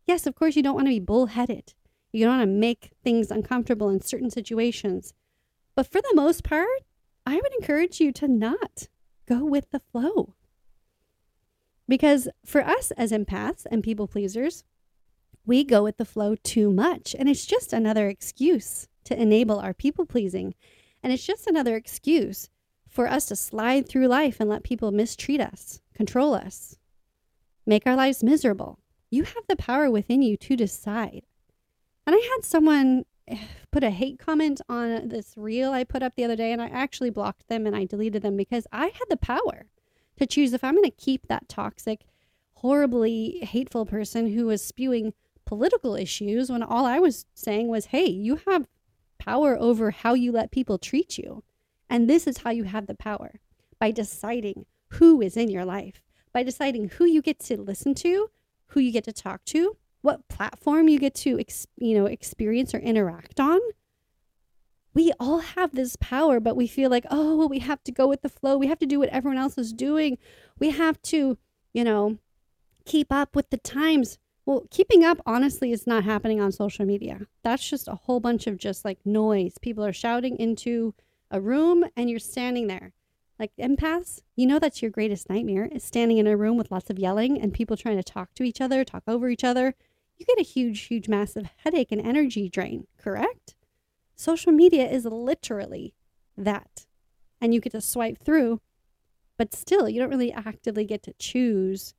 Yes, 0.06 0.26
of 0.26 0.34
course, 0.34 0.56
you 0.56 0.62
don't 0.62 0.74
want 0.74 0.86
to 0.86 0.90
be 0.90 1.00
bullheaded. 1.00 1.74
You 2.12 2.24
don't 2.24 2.38
want 2.38 2.48
to 2.48 2.54
make 2.54 2.90
things 3.02 3.30
uncomfortable 3.30 3.88
in 3.88 4.00
certain 4.00 4.30
situations. 4.30 5.14
But 5.74 5.90
for 5.90 6.00
the 6.00 6.12
most 6.14 6.44
part, 6.44 6.68
I 7.26 7.36
would 7.36 7.54
encourage 7.58 8.00
you 8.00 8.12
to 8.12 8.28
not 8.28 8.88
go 9.26 9.44
with 9.44 9.70
the 9.70 9.80
flow. 9.80 10.34
Because 11.88 12.28
for 12.44 12.62
us 12.64 12.90
as 12.92 13.12
empaths 13.12 13.66
and 13.70 13.82
people 13.82 14.06
pleasers, 14.06 14.64
we 15.46 15.64
go 15.64 15.82
with 15.82 15.96
the 15.96 16.04
flow 16.04 16.36
too 16.36 16.70
much. 16.70 17.14
And 17.18 17.28
it's 17.28 17.46
just 17.46 17.72
another 17.72 18.08
excuse 18.08 18.88
to 19.04 19.20
enable 19.20 19.58
our 19.58 19.74
people 19.74 20.06
pleasing. 20.06 20.54
And 21.02 21.12
it's 21.12 21.26
just 21.26 21.46
another 21.46 21.76
excuse 21.76 22.48
for 22.88 23.08
us 23.08 23.26
to 23.26 23.36
slide 23.36 23.88
through 23.88 24.06
life 24.06 24.38
and 24.38 24.48
let 24.48 24.62
people 24.62 24.92
mistreat 24.92 25.40
us, 25.40 25.80
control 25.94 26.32
us, 26.32 26.78
make 27.66 27.86
our 27.86 27.96
lives 27.96 28.22
miserable. 28.22 28.78
You 29.14 29.22
have 29.22 29.46
the 29.48 29.54
power 29.54 29.92
within 29.92 30.22
you 30.22 30.36
to 30.38 30.56
decide. 30.56 31.22
And 32.04 32.16
I 32.16 32.18
had 32.18 32.44
someone 32.44 33.04
put 33.70 33.84
a 33.84 33.90
hate 33.90 34.18
comment 34.18 34.60
on 34.68 35.08
this 35.08 35.34
reel 35.36 35.70
I 35.70 35.84
put 35.84 36.02
up 36.02 36.16
the 36.16 36.24
other 36.24 36.34
day, 36.34 36.50
and 36.50 36.60
I 36.60 36.66
actually 36.66 37.10
blocked 37.10 37.46
them 37.46 37.64
and 37.64 37.76
I 37.76 37.84
deleted 37.84 38.22
them 38.22 38.36
because 38.36 38.66
I 38.72 38.86
had 38.86 39.04
the 39.08 39.16
power 39.16 39.66
to 40.16 40.26
choose 40.26 40.52
if 40.52 40.64
I'm 40.64 40.74
going 40.74 40.90
to 40.90 40.90
keep 40.90 41.28
that 41.28 41.48
toxic, 41.48 42.00
horribly 42.54 43.38
hateful 43.42 43.86
person 43.86 44.32
who 44.32 44.46
was 44.46 44.64
spewing 44.64 45.14
political 45.44 45.94
issues 45.94 46.50
when 46.50 46.64
all 46.64 46.84
I 46.84 46.98
was 46.98 47.24
saying 47.34 47.68
was, 47.68 47.86
hey, 47.86 48.06
you 48.06 48.40
have 48.48 48.66
power 49.18 49.56
over 49.56 49.92
how 49.92 50.14
you 50.14 50.32
let 50.32 50.50
people 50.50 50.76
treat 50.76 51.18
you. 51.18 51.44
And 51.88 52.10
this 52.10 52.26
is 52.26 52.38
how 52.38 52.50
you 52.50 52.64
have 52.64 52.88
the 52.88 52.96
power 52.96 53.38
by 53.78 53.92
deciding 53.92 54.66
who 54.88 55.20
is 55.20 55.36
in 55.36 55.50
your 55.50 55.64
life, 55.64 56.02
by 56.32 56.42
deciding 56.42 56.88
who 56.88 57.04
you 57.04 57.22
get 57.22 57.38
to 57.40 57.60
listen 57.60 57.94
to, 57.94 58.28
who 58.68 58.80
you 58.80 58.92
get 58.92 59.04
to 59.04 59.12
talk 59.12 59.44
to, 59.46 59.76
what 60.02 60.28
platform 60.28 60.88
you 60.88 60.98
get 60.98 61.14
to 61.14 61.38
ex- 61.38 61.66
you 61.76 61.96
know 61.96 62.06
experience 62.06 62.74
or 62.74 62.78
interact 62.78 63.40
on. 63.40 63.58
We 64.92 65.12
all 65.18 65.38
have 65.38 65.74
this 65.74 65.96
power 65.96 66.40
but 66.40 66.56
we 66.56 66.66
feel 66.66 66.90
like 66.90 67.06
oh 67.10 67.46
we 67.46 67.60
have 67.60 67.82
to 67.84 67.92
go 67.92 68.06
with 68.06 68.22
the 68.22 68.28
flow. 68.28 68.56
We 68.56 68.66
have 68.66 68.78
to 68.80 68.86
do 68.86 68.98
what 68.98 69.08
everyone 69.08 69.38
else 69.38 69.56
is 69.58 69.72
doing. 69.72 70.18
We 70.58 70.70
have 70.70 71.00
to 71.02 71.38
you 71.72 71.84
know 71.84 72.18
keep 72.84 73.12
up 73.12 73.34
with 73.34 73.50
the 73.50 73.56
times. 73.56 74.18
Well 74.46 74.66
keeping 74.70 75.04
up 75.04 75.20
honestly 75.24 75.72
is 75.72 75.86
not 75.86 76.04
happening 76.04 76.40
on 76.40 76.52
social 76.52 76.84
media. 76.84 77.26
That's 77.42 77.68
just 77.68 77.88
a 77.88 77.94
whole 77.94 78.20
bunch 78.20 78.46
of 78.46 78.58
just 78.58 78.84
like 78.84 78.98
noise. 79.04 79.54
People 79.60 79.84
are 79.84 79.92
shouting 79.92 80.36
into 80.36 80.94
a 81.30 81.40
room 81.40 81.84
and 81.96 82.10
you're 82.10 82.18
standing 82.18 82.66
there 82.66 82.92
like 83.38 83.52
empaths 83.58 84.20
you 84.36 84.46
know 84.46 84.58
that's 84.58 84.80
your 84.80 84.90
greatest 84.90 85.28
nightmare 85.28 85.68
is 85.72 85.82
standing 85.82 86.18
in 86.18 86.26
a 86.26 86.36
room 86.36 86.56
with 86.56 86.70
lots 86.70 86.90
of 86.90 86.98
yelling 86.98 87.40
and 87.40 87.52
people 87.52 87.76
trying 87.76 87.96
to 87.96 88.02
talk 88.02 88.32
to 88.34 88.44
each 88.44 88.60
other 88.60 88.84
talk 88.84 89.02
over 89.06 89.28
each 89.28 89.44
other 89.44 89.74
you 90.18 90.26
get 90.26 90.38
a 90.38 90.48
huge, 90.48 90.80
huge, 90.82 91.08
massive 91.08 91.48
headache 91.64 91.90
and 91.90 92.00
energy 92.00 92.48
drain, 92.48 92.86
correct? 92.98 93.54
Social 94.14 94.52
media 94.52 94.88
is 94.88 95.04
literally 95.04 95.94
that. 96.36 96.86
And 97.40 97.52
you 97.52 97.60
get 97.60 97.72
to 97.72 97.80
swipe 97.80 98.24
through, 98.24 98.60
but 99.36 99.54
still, 99.54 99.88
you 99.88 100.00
don't 100.00 100.10
really 100.10 100.32
actively 100.32 100.84
get 100.84 101.02
to 101.04 101.14
choose 101.18 101.94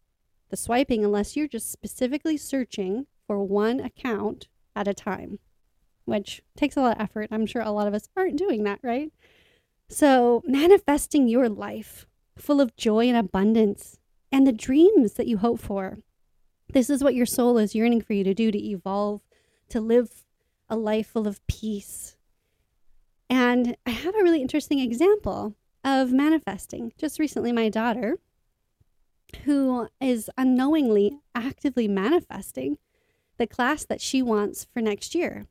the 0.50 0.58
swiping 0.58 1.04
unless 1.04 1.36
you're 1.36 1.48
just 1.48 1.72
specifically 1.72 2.38
searching 2.38 3.08
for 3.28 3.44
one 3.44 3.80
account 3.80 4.48
at 4.76 4.88
a 4.88 4.94
time, 4.94 5.40
which 6.06 6.42
takes 6.56 6.78
a 6.78 6.82
lot 6.82 6.96
of 6.96 7.02
effort. 7.02 7.28
I'm 7.32 7.46
sure 7.46 7.62
a 7.62 7.72
lot 7.72 7.88
of 7.88 7.94
us 7.94 8.08
aren't 8.16 8.38
doing 8.38 8.64
that, 8.64 8.80
right? 8.82 9.12
So, 9.88 10.42
manifesting 10.46 11.28
your 11.28 11.48
life 11.48 12.08
full 12.38 12.60
of 12.60 12.76
joy 12.76 13.08
and 13.08 13.18
abundance 13.18 14.00
and 14.32 14.46
the 14.46 14.52
dreams 14.52 15.14
that 15.14 15.28
you 15.28 15.38
hope 15.38 15.60
for 15.60 16.00
this 16.76 16.90
is 16.90 17.04
what 17.04 17.16
your 17.16 17.26
soul 17.26 17.58
is 17.58 17.76
yearning 17.76 18.02
for 18.02 18.14
you 18.14 18.24
to 18.24 18.34
do 18.34 18.52
to 18.52 18.62
evolve, 18.62 19.22
to 19.70 19.80
live 19.80 20.26
a 20.68 20.76
life 20.76 21.08
full 21.08 21.28
of 21.28 21.46
peace. 21.48 22.18
And 23.30 23.78
I 23.86 23.92
have 23.92 24.16
a 24.16 24.24
really 24.24 24.42
interesting 24.42 24.80
example 24.80 25.56
of 25.84 26.12
manifesting. 26.12 26.92
Just 26.98 27.20
recently, 27.20 27.52
my 27.52 27.70
daughter, 27.70 28.18
who 29.46 29.88
is 30.02 30.30
unknowingly 30.38 31.20
actively 31.34 31.88
manifesting 31.88 32.78
the 33.38 33.48
class 33.48 33.86
that 33.86 34.02
she 34.02 34.22
wants 34.22 34.66
for 34.74 34.82
next 34.82 35.16
year. 35.16 35.46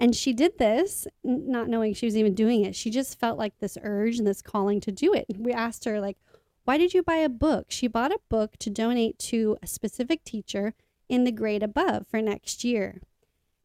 And 0.00 0.16
she 0.16 0.32
did 0.32 0.56
this 0.56 1.06
not 1.22 1.68
knowing 1.68 1.92
she 1.92 2.06
was 2.06 2.16
even 2.16 2.34
doing 2.34 2.64
it. 2.64 2.74
She 2.74 2.90
just 2.90 3.20
felt 3.20 3.38
like 3.38 3.58
this 3.58 3.76
urge 3.82 4.16
and 4.16 4.26
this 4.26 4.40
calling 4.40 4.80
to 4.80 4.90
do 4.90 5.12
it. 5.12 5.26
We 5.36 5.52
asked 5.52 5.84
her, 5.84 6.00
like, 6.00 6.16
why 6.64 6.78
did 6.78 6.94
you 6.94 7.02
buy 7.02 7.16
a 7.16 7.28
book? 7.28 7.66
She 7.68 7.86
bought 7.86 8.10
a 8.10 8.18
book 8.30 8.56
to 8.60 8.70
donate 8.70 9.18
to 9.18 9.58
a 9.62 9.66
specific 9.66 10.24
teacher 10.24 10.72
in 11.10 11.24
the 11.24 11.30
grade 11.30 11.62
above 11.62 12.06
for 12.06 12.22
next 12.22 12.64
year. 12.64 13.02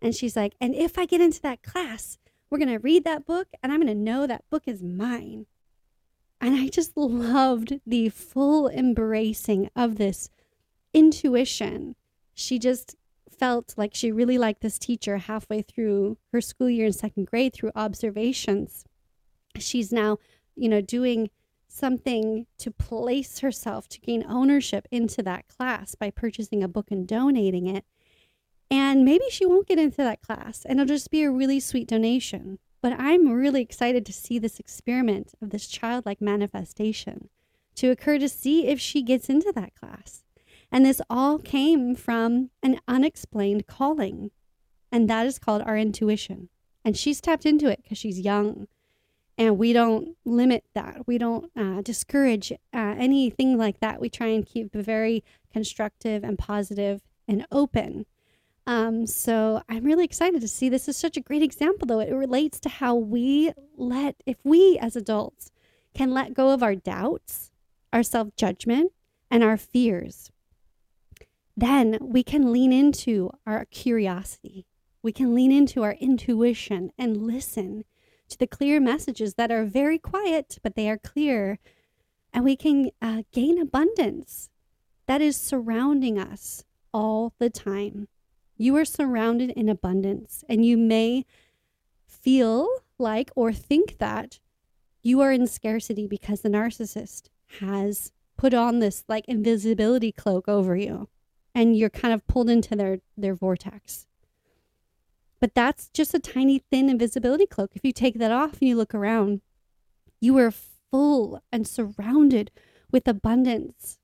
And 0.01 0.13
she's 0.13 0.35
like, 0.35 0.55
and 0.59 0.75
if 0.75 0.97
I 0.97 1.05
get 1.05 1.21
into 1.21 1.41
that 1.41 1.63
class, 1.63 2.17
we're 2.49 2.57
going 2.57 2.67
to 2.67 2.79
read 2.79 3.05
that 3.05 3.25
book 3.25 3.47
and 3.63 3.71
I'm 3.71 3.79
going 3.79 3.87
to 3.87 3.95
know 3.95 4.27
that 4.27 4.49
book 4.49 4.63
is 4.65 4.83
mine. 4.83 5.45
And 6.41 6.55
I 6.55 6.67
just 6.67 6.97
loved 6.97 7.79
the 7.87 8.09
full 8.09 8.67
embracing 8.67 9.69
of 9.73 9.95
this 9.95 10.29
intuition. 10.93 11.95
She 12.33 12.59
just 12.59 12.97
felt 13.37 13.73
like 13.77 13.93
she 13.93 14.11
really 14.11 14.37
liked 14.37 14.61
this 14.61 14.79
teacher 14.79 15.17
halfway 15.17 15.61
through 15.61 16.17
her 16.31 16.41
school 16.41 16.69
year 16.69 16.87
in 16.87 16.93
second 16.93 17.27
grade 17.27 17.53
through 17.53 17.71
observations. 17.75 18.85
She's 19.57 19.91
now, 19.91 20.17
you 20.55 20.69
know, 20.69 20.81
doing 20.81 21.29
something 21.67 22.47
to 22.57 22.71
place 22.71 23.39
herself 23.39 23.87
to 23.89 23.99
gain 23.99 24.25
ownership 24.27 24.87
into 24.91 25.21
that 25.23 25.47
class 25.47 25.95
by 25.95 26.09
purchasing 26.09 26.63
a 26.63 26.67
book 26.67 26.89
and 26.89 27.07
donating 27.07 27.67
it. 27.67 27.85
And 28.71 29.05
maybe 29.05 29.25
she 29.29 29.45
won't 29.45 29.67
get 29.67 29.79
into 29.79 29.97
that 29.97 30.21
class 30.21 30.65
and 30.65 30.79
it'll 30.79 30.87
just 30.87 31.11
be 31.11 31.23
a 31.23 31.31
really 31.31 31.59
sweet 31.59 31.87
donation. 31.87 32.59
But 32.81 32.93
I'm 32.99 33.29
really 33.29 33.61
excited 33.61 34.05
to 34.05 34.13
see 34.13 34.39
this 34.39 34.59
experiment 34.59 35.33
of 35.41 35.49
this 35.49 35.67
childlike 35.67 36.21
manifestation 36.21 37.29
to 37.75 37.89
occur 37.89 38.19
to 38.19 38.29
see 38.29 38.67
if 38.67 38.79
she 38.79 39.01
gets 39.01 39.29
into 39.29 39.51
that 39.53 39.75
class. 39.75 40.24
And 40.71 40.85
this 40.85 41.01
all 41.09 41.37
came 41.37 41.95
from 41.95 42.49
an 42.61 42.79
unexplained 42.87 43.67
calling. 43.67 44.31
And 44.91 45.09
that 45.09 45.25
is 45.25 45.39
called 45.39 45.61
our 45.65 45.77
intuition. 45.77 46.49
And 46.83 46.97
she's 46.97 47.21
tapped 47.21 47.45
into 47.45 47.67
it 47.69 47.81
because 47.83 47.97
she's 47.97 48.19
young. 48.19 48.67
And 49.37 49.57
we 49.57 49.73
don't 49.73 50.15
limit 50.23 50.63
that. 50.75 51.05
We 51.07 51.17
don't 51.17 51.51
uh, 51.57 51.81
discourage 51.81 52.51
uh, 52.51 52.95
anything 52.97 53.57
like 53.57 53.79
that. 53.81 53.99
We 53.99 54.09
try 54.09 54.27
and 54.27 54.45
keep 54.45 54.73
very 54.73 55.23
constructive 55.51 56.23
and 56.23 56.37
positive 56.37 57.01
and 57.27 57.45
open. 57.51 58.05
Um, 58.67 59.05
so 59.05 59.61
I'm 59.69 59.83
really 59.83 60.05
excited 60.05 60.41
to 60.41 60.47
see 60.47 60.69
this 60.69 60.87
is 60.87 60.97
such 60.97 61.17
a 61.17 61.21
great 61.21 61.43
example, 61.43 61.85
though. 61.85 61.99
It 61.99 62.13
relates 62.13 62.59
to 62.61 62.69
how 62.69 62.95
we 62.95 63.51
let, 63.77 64.15
if 64.25 64.37
we 64.43 64.77
as 64.79 64.95
adults 64.95 65.51
can 65.93 66.11
let 66.11 66.33
go 66.33 66.49
of 66.49 66.63
our 66.63 66.75
doubts, 66.75 67.51
our 67.93 68.03
self 68.03 68.35
judgment, 68.35 68.91
and 69.29 69.43
our 69.43 69.57
fears, 69.57 70.31
then 71.55 71.97
we 72.01 72.23
can 72.23 72.51
lean 72.51 72.73
into 72.73 73.31
our 73.45 73.65
curiosity. 73.65 74.65
We 75.01 75.11
can 75.11 75.33
lean 75.33 75.51
into 75.51 75.83
our 75.83 75.93
intuition 75.93 76.91
and 76.97 77.25
listen 77.25 77.85
to 78.29 78.37
the 78.37 78.47
clear 78.47 78.79
messages 78.79 79.35
that 79.35 79.51
are 79.51 79.65
very 79.65 79.99
quiet, 79.99 80.57
but 80.63 80.75
they 80.75 80.89
are 80.89 80.97
clear. 80.97 81.59
And 82.33 82.43
we 82.43 82.55
can 82.55 82.89
uh, 83.01 83.23
gain 83.31 83.61
abundance 83.61 84.49
that 85.05 85.21
is 85.21 85.37
surrounding 85.37 86.17
us 86.17 86.63
all 86.93 87.33
the 87.39 87.49
time. 87.49 88.07
You 88.57 88.75
are 88.77 88.85
surrounded 88.85 89.51
in 89.51 89.69
abundance, 89.69 90.43
and 90.49 90.65
you 90.65 90.77
may 90.77 91.25
feel 92.07 92.67
like 92.97 93.29
or 93.35 93.53
think 93.53 93.97
that 93.99 94.39
you 95.03 95.21
are 95.21 95.31
in 95.31 95.45
scarcity 95.45 96.07
because 96.07 96.41
the 96.41 96.49
narcissist 96.49 97.29
has 97.59 98.11
put 98.37 98.53
on 98.53 98.79
this 98.79 99.03
like 99.07 99.25
invisibility 99.27 100.11
cloak 100.11 100.47
over 100.47 100.75
you 100.75 101.07
and 101.55 101.75
you're 101.75 101.89
kind 101.89 102.13
of 102.13 102.27
pulled 102.27 102.49
into 102.49 102.75
their 102.75 102.99
their 103.17 103.33
vortex. 103.33 104.05
But 105.39 105.55
that's 105.55 105.89
just 105.89 106.13
a 106.13 106.19
tiny 106.19 106.59
thin 106.59 106.89
invisibility 106.89 107.47
cloak. 107.47 107.71
If 107.73 107.83
you 107.83 107.91
take 107.91 108.19
that 108.19 108.31
off 108.31 108.53
and 108.59 108.69
you 108.69 108.75
look 108.75 108.93
around, 108.93 109.41
you 110.19 110.37
are 110.37 110.51
full 110.51 111.41
and 111.51 111.67
surrounded 111.67 112.51
with 112.91 113.07
abundance 113.07 113.97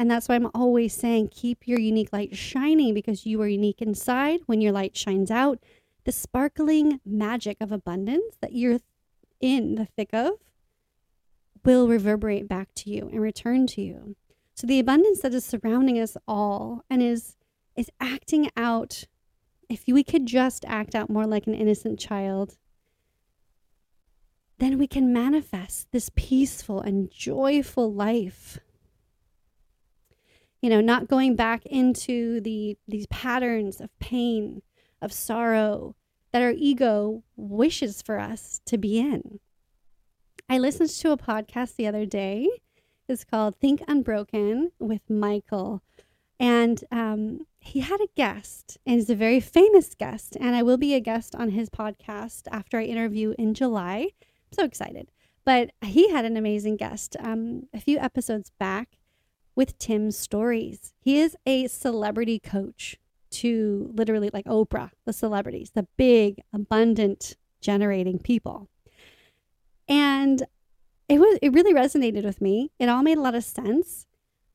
and 0.00 0.10
that's 0.10 0.30
why 0.30 0.36
I'm 0.36 0.48
always 0.54 0.94
saying 0.94 1.28
keep 1.28 1.68
your 1.68 1.78
unique 1.78 2.10
light 2.10 2.34
shining 2.34 2.94
because 2.94 3.26
you 3.26 3.42
are 3.42 3.46
unique 3.46 3.82
inside. 3.82 4.40
When 4.46 4.62
your 4.62 4.72
light 4.72 4.96
shines 4.96 5.30
out, 5.30 5.58
the 6.06 6.10
sparkling 6.10 7.00
magic 7.04 7.58
of 7.60 7.70
abundance 7.70 8.34
that 8.40 8.54
you're 8.54 8.78
in 9.42 9.74
the 9.74 9.84
thick 9.84 10.08
of 10.14 10.38
will 11.66 11.86
reverberate 11.86 12.48
back 12.48 12.68
to 12.76 12.88
you 12.88 13.10
and 13.12 13.20
return 13.20 13.66
to 13.66 13.82
you. 13.82 14.16
So 14.60 14.66
the 14.66 14.78
abundance 14.78 15.20
that 15.22 15.32
is 15.32 15.46
surrounding 15.46 15.98
us 15.98 16.18
all 16.28 16.84
and 16.90 17.02
is 17.02 17.34
is 17.76 17.88
acting 17.98 18.50
out 18.58 19.04
if 19.70 19.84
we 19.86 20.04
could 20.04 20.26
just 20.26 20.66
act 20.66 20.94
out 20.94 21.08
more 21.08 21.26
like 21.26 21.46
an 21.46 21.54
innocent 21.54 21.98
child 21.98 22.58
then 24.58 24.76
we 24.76 24.86
can 24.86 25.14
manifest 25.14 25.90
this 25.92 26.10
peaceful 26.14 26.82
and 26.82 27.10
joyful 27.10 27.90
life. 27.90 28.58
You 30.60 30.68
know 30.68 30.82
not 30.82 31.08
going 31.08 31.36
back 31.36 31.64
into 31.64 32.42
the 32.42 32.76
these 32.86 33.06
patterns 33.06 33.80
of 33.80 33.98
pain 33.98 34.60
of 35.00 35.10
sorrow 35.10 35.96
that 36.32 36.42
our 36.42 36.52
ego 36.54 37.22
wishes 37.34 38.02
for 38.02 38.18
us 38.18 38.60
to 38.66 38.76
be 38.76 38.98
in. 38.98 39.40
I 40.50 40.58
listened 40.58 40.90
to 40.90 41.12
a 41.12 41.16
podcast 41.16 41.76
the 41.76 41.86
other 41.86 42.04
day 42.04 42.46
it's 43.10 43.24
called 43.24 43.56
think 43.56 43.82
unbroken 43.88 44.70
with 44.78 45.02
michael 45.08 45.82
and 46.38 46.84
um, 46.90 47.40
he 47.58 47.80
had 47.80 48.00
a 48.00 48.08
guest 48.16 48.78
and 48.86 48.96
he's 48.96 49.10
a 49.10 49.14
very 49.14 49.40
famous 49.40 49.94
guest 49.94 50.36
and 50.40 50.54
i 50.54 50.62
will 50.62 50.78
be 50.78 50.94
a 50.94 51.00
guest 51.00 51.34
on 51.34 51.50
his 51.50 51.68
podcast 51.68 52.42
after 52.50 52.78
i 52.78 52.84
interview 52.84 53.34
in 53.38 53.54
july 53.54 54.08
i'm 54.20 54.52
so 54.52 54.64
excited 54.64 55.10
but 55.44 55.70
he 55.82 56.10
had 56.10 56.24
an 56.24 56.36
amazing 56.36 56.76
guest 56.76 57.16
um, 57.20 57.64
a 57.74 57.80
few 57.80 57.98
episodes 57.98 58.52
back 58.58 58.98
with 59.54 59.78
Tim 59.78 60.10
Storey's. 60.10 60.94
He 61.00 61.18
is 61.18 61.36
a 61.44 61.66
celebrity 61.66 62.38
coach 62.38 62.96
to 63.30 63.90
literally 63.94 64.30
like 64.32 64.46
Oprah, 64.46 64.90
the 65.04 65.12
celebrities, 65.12 65.72
the 65.74 65.86
big, 65.96 66.40
abundant, 66.52 67.36
generating 67.60 68.18
people. 68.18 68.68
And 69.88 70.44
it 71.10 71.18
was 71.18 71.38
it 71.42 71.52
really 71.52 71.74
resonated 71.74 72.24
with 72.24 72.40
me. 72.40 72.70
It 72.78 72.88
all 72.88 73.02
made 73.02 73.18
a 73.18 73.20
lot 73.20 73.34
of 73.34 73.42
sense. 73.42 74.06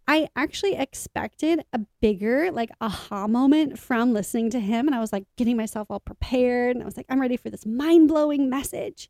I 0.08 0.30
actually 0.38 0.76
expected 0.76 1.66
a 1.74 1.80
bigger 2.00 2.50
like 2.50 2.70
aha 2.80 3.28
moment 3.28 3.78
from 3.78 4.14
listening 4.14 4.52
to 4.52 4.60
him 4.62 4.88
and 4.88 4.96
I 4.96 5.02
was 5.02 5.12
like 5.12 5.26
getting 5.36 5.58
myself 5.58 5.92
all 5.92 6.00
prepared 6.00 6.76
and 6.76 6.82
I 6.82 6.86
was 6.86 6.96
like 6.96 7.08
I'm 7.10 7.20
ready 7.20 7.36
for 7.36 7.50
this 7.50 7.66
mind-blowing 7.66 8.50
message. 8.50 9.10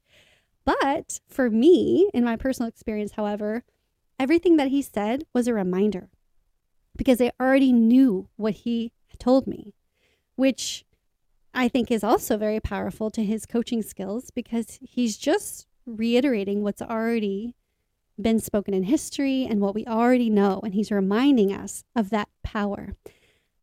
But 0.65 1.19
for 1.27 1.51
me, 1.51 2.09
in 2.15 2.23
my 2.23 2.35
personal 2.35 2.67
experience, 2.67 3.11
however, 3.11 3.63
everything 4.19 4.57
that 4.57 4.69
he 4.69 4.81
said 4.81 5.25
was 5.31 5.47
a 5.47 5.53
reminder 5.53 6.09
because 6.97 7.21
I 7.21 7.31
already 7.39 7.71
knew 7.71 8.29
what 8.37 8.53
he 8.53 8.91
told 9.19 9.45
me, 9.45 9.75
which 10.35 10.83
I 11.53 11.67
think 11.67 11.91
is 11.91 12.03
also 12.03 12.37
very 12.37 12.59
powerful 12.59 13.11
to 13.11 13.23
his 13.23 13.45
coaching 13.45 13.83
skills 13.83 14.31
because 14.31 14.79
he's 14.81 15.15
just 15.15 15.67
reiterating 15.85 16.63
what's 16.63 16.81
already 16.81 17.55
been 18.19 18.39
spoken 18.39 18.73
in 18.73 18.83
history 18.83 19.45
and 19.45 19.59
what 19.59 19.75
we 19.75 19.85
already 19.85 20.29
know, 20.29 20.61
and 20.63 20.73
he's 20.73 20.91
reminding 20.91 21.51
us 21.53 21.83
of 21.95 22.09
that 22.11 22.29
power. 22.43 22.95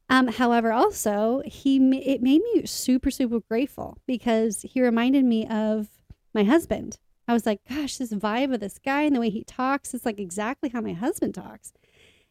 Um, 0.09 0.29
however, 0.29 0.73
also 0.73 1.43
he 1.47 1.77
it 1.99 2.23
made 2.23 2.43
me 2.43 2.67
super 2.67 3.11
super 3.11 3.41
grateful 3.41 3.99
because 4.07 4.63
he 4.63 4.83
reminded 4.83 5.25
me 5.25 5.47
of 5.47 5.89
my 6.35 6.45
husband 6.45 6.99
I 7.29 7.33
was 7.33 7.47
like, 7.47 7.61
gosh, 7.69 7.97
this 7.97 8.13
vibe 8.13 8.53
of 8.53 8.61
this 8.61 8.79
guy 8.79 9.03
and 9.03 9.15
the 9.15 9.21
way 9.21 9.31
he 9.31 9.45
talks 9.45 9.95
is 9.95 10.05
like 10.05 10.19
exactly 10.19 10.69
how 10.69 10.81
my 10.81 10.93
husband 10.93 11.35
talks. 11.35 11.73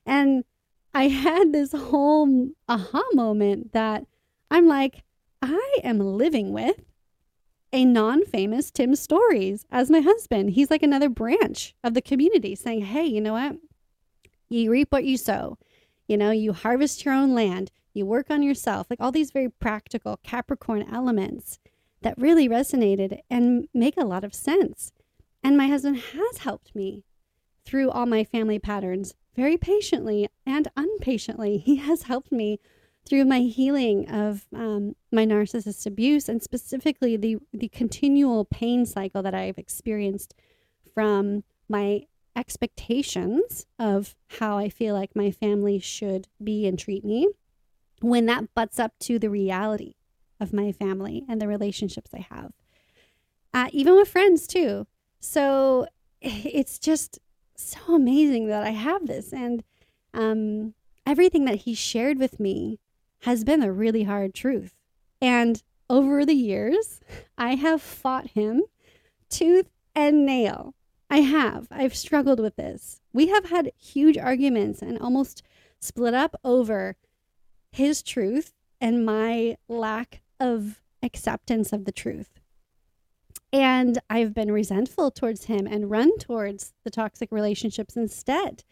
And 0.06 0.44
I 0.94 1.08
had 1.08 1.54
this 1.54 1.72
whole 1.72 2.50
aha 2.68 3.04
moment 3.14 3.74
that 3.74 4.06
I'm 4.50 4.68
like, 4.68 5.04
I 5.42 5.78
am 5.84 6.00
living 6.00 6.52
with 6.52 6.82
a 7.74 7.86
non 7.86 8.26
famous 8.26 8.72
Tim 8.72 8.96
Storey's 8.96 9.66
as 9.72 9.90
my 9.90 10.02
husband. 10.02 10.52
He's 10.52 10.70
like 10.70 10.84
another 10.84 11.10
branch 11.10 11.74
of 11.84 11.94
the 11.94 12.02
community 12.02 12.56
saying, 12.56 12.82
hey, 12.82 13.06
you 13.06 13.22
know 13.22 13.34
what? 13.34 13.58
You 14.50 14.72
reap 14.72 14.92
what 14.92 15.06
you 15.06 15.18
sow. 15.18 15.58
You 16.08 16.18
know, 16.18 16.32
you 16.32 16.52
harvest 16.52 17.06
your 17.06 17.14
own 17.14 17.34
land, 17.34 17.72
you 17.94 18.06
work 18.06 18.30
on 18.30 18.44
yourself, 18.44 18.88
like 18.90 19.00
all 19.00 19.12
these 19.12 19.32
very 19.32 19.50
practical 19.50 20.18
Capricorn 20.24 20.86
elements 20.92 21.60
that 22.02 22.18
really 22.18 22.50
resonated 22.50 23.20
and 23.30 23.68
make 23.74 23.96
a 23.96 24.06
lot 24.06 24.24
of 24.24 24.34
sense. 24.34 24.92
And 25.44 25.56
my 25.56 25.68
husband 25.68 25.98
has 25.98 26.40
helped 26.40 26.76
me 26.76 27.06
through 27.66 27.90
all 27.92 28.06
my 28.06 28.24
family 28.24 28.60
patterns 28.60 29.14
very 29.36 29.58
patiently 29.58 30.28
and 30.46 30.68
unpatiently. 30.76 31.58
He 31.58 31.78
has 31.78 32.04
helped 32.04 32.32
me 32.32 32.60
through 33.06 33.26
my 33.26 33.40
healing 33.40 34.10
of 34.10 34.46
um, 34.54 34.96
my 35.12 35.26
narcissist 35.26 35.86
abuse 35.86 36.30
and 36.30 36.42
specifically 36.42 37.18
the, 37.18 37.38
the 37.54 37.68
continual 37.70 38.46
pain 38.46 38.86
cycle 38.86 39.22
that 39.24 39.34
I've 39.34 39.58
experienced 39.58 40.34
from 40.94 41.44
my 41.68 42.04
expectations 42.36 43.66
of 43.80 44.16
how 44.40 44.58
I 44.58 44.70
feel 44.70 44.94
like 44.94 45.16
my 45.16 45.32
family 45.32 45.80
should 45.80 46.28
be 46.44 46.66
and 46.68 46.78
treat 46.78 47.04
me 47.04 47.28
when 48.02 48.26
that 48.28 48.54
butts 48.54 48.80
up 48.80 48.94
to 49.00 49.20
the 49.20 49.30
reality 49.30 49.96
of 50.40 50.54
my 50.54 50.72
family 50.72 51.24
and 51.30 51.42
the 51.42 51.48
relationships 51.48 52.12
I 52.14 52.26
have. 52.30 52.52
Uh, 53.54 53.70
even 53.72 53.96
with 53.96 54.08
friends, 54.08 54.48
too. 54.48 54.88
So 55.20 55.88
it's 56.22 56.80
just 56.80 57.20
so 57.56 57.96
amazing 57.96 58.48
that 58.48 58.64
I 58.64 58.72
have 58.72 59.08
this. 59.08 59.32
And 59.32 59.64
um, 60.14 60.74
everything 61.06 61.46
that 61.46 61.62
he 61.62 61.74
shared 61.74 62.18
with 62.18 62.40
me 62.40 62.80
has 63.22 63.44
been 63.44 63.64
a 63.64 63.72
really 63.72 64.04
hard 64.04 64.34
truth. 64.34 64.74
And 65.22 65.62
over 65.90 66.26
the 66.26 66.34
years, 66.34 67.00
I 67.38 67.56
have 67.56 67.82
fought 67.82 68.32
him 68.32 68.64
tooth 69.30 69.70
and 69.96 70.26
nail. 70.26 70.74
I 71.10 71.18
have. 71.18 71.68
I've 71.70 71.96
struggled 71.96 72.40
with 72.40 72.56
this. 72.56 73.02
We 73.14 73.28
have 73.28 73.50
had 73.50 73.72
huge 73.78 74.18
arguments 74.18 74.82
and 74.82 74.98
almost 75.00 75.44
split 75.80 76.14
up 76.14 76.36
over 76.44 76.96
his 77.72 78.02
truth 78.02 78.54
and 78.80 79.06
my 79.06 79.58
lack 79.68 80.22
of 80.40 80.82
acceptance 81.04 81.74
of 81.74 81.86
the 81.86 81.92
truth. 81.92 82.40
And 83.54 84.00
I've 84.10 84.34
been 84.34 84.52
resentful 84.52 85.12
towards 85.12 85.46
him 85.46 85.68
and 85.68 85.92
run 85.92 86.18
towards 86.18 86.74
the 86.84 86.90
toxic 86.90 87.32
relationships 87.32 87.98
instead. 87.98 88.64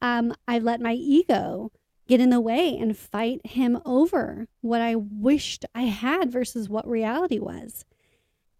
Um, 0.00 0.34
I've 0.46 0.62
let 0.62 0.80
my 0.80 0.94
ego 0.94 1.72
get 2.08 2.20
in 2.20 2.30
the 2.30 2.40
way 2.40 2.76
and 2.76 2.96
fight 2.96 3.40
him 3.44 3.78
over 3.84 4.48
what 4.60 4.80
I 4.80 4.96
wished 4.96 5.64
I 5.74 5.82
had 5.82 6.30
versus 6.30 6.68
what 6.68 6.86
reality 6.86 7.38
was. 7.38 7.84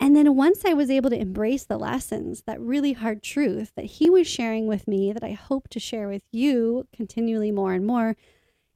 And 0.00 0.16
then 0.16 0.34
once 0.34 0.64
I 0.64 0.74
was 0.74 0.90
able 0.90 1.10
to 1.10 1.20
embrace 1.20 1.64
the 1.64 1.78
lessons, 1.78 2.42
that 2.46 2.60
really 2.60 2.92
hard 2.92 3.22
truth 3.22 3.72
that 3.76 3.84
he 3.84 4.10
was 4.10 4.26
sharing 4.26 4.66
with 4.66 4.88
me, 4.88 5.12
that 5.12 5.22
I 5.22 5.32
hope 5.32 5.68
to 5.68 5.78
share 5.78 6.08
with 6.08 6.22
you 6.32 6.88
continually 6.92 7.52
more 7.52 7.72
and 7.72 7.86
more, 7.86 8.16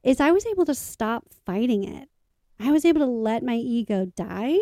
is 0.03 0.21
I 0.21 0.31
was 0.31 0.45
able 0.45 0.63
to 0.65 0.73
stop 0.73 1.25
fighting 1.45 1.83
it. 1.83 2.07
I 2.59 2.71
was 2.71 2.85
able 2.85 3.01
to 3.01 3.05
let 3.05 3.43
my 3.43 3.55
ego 3.55 4.05
die 4.15 4.57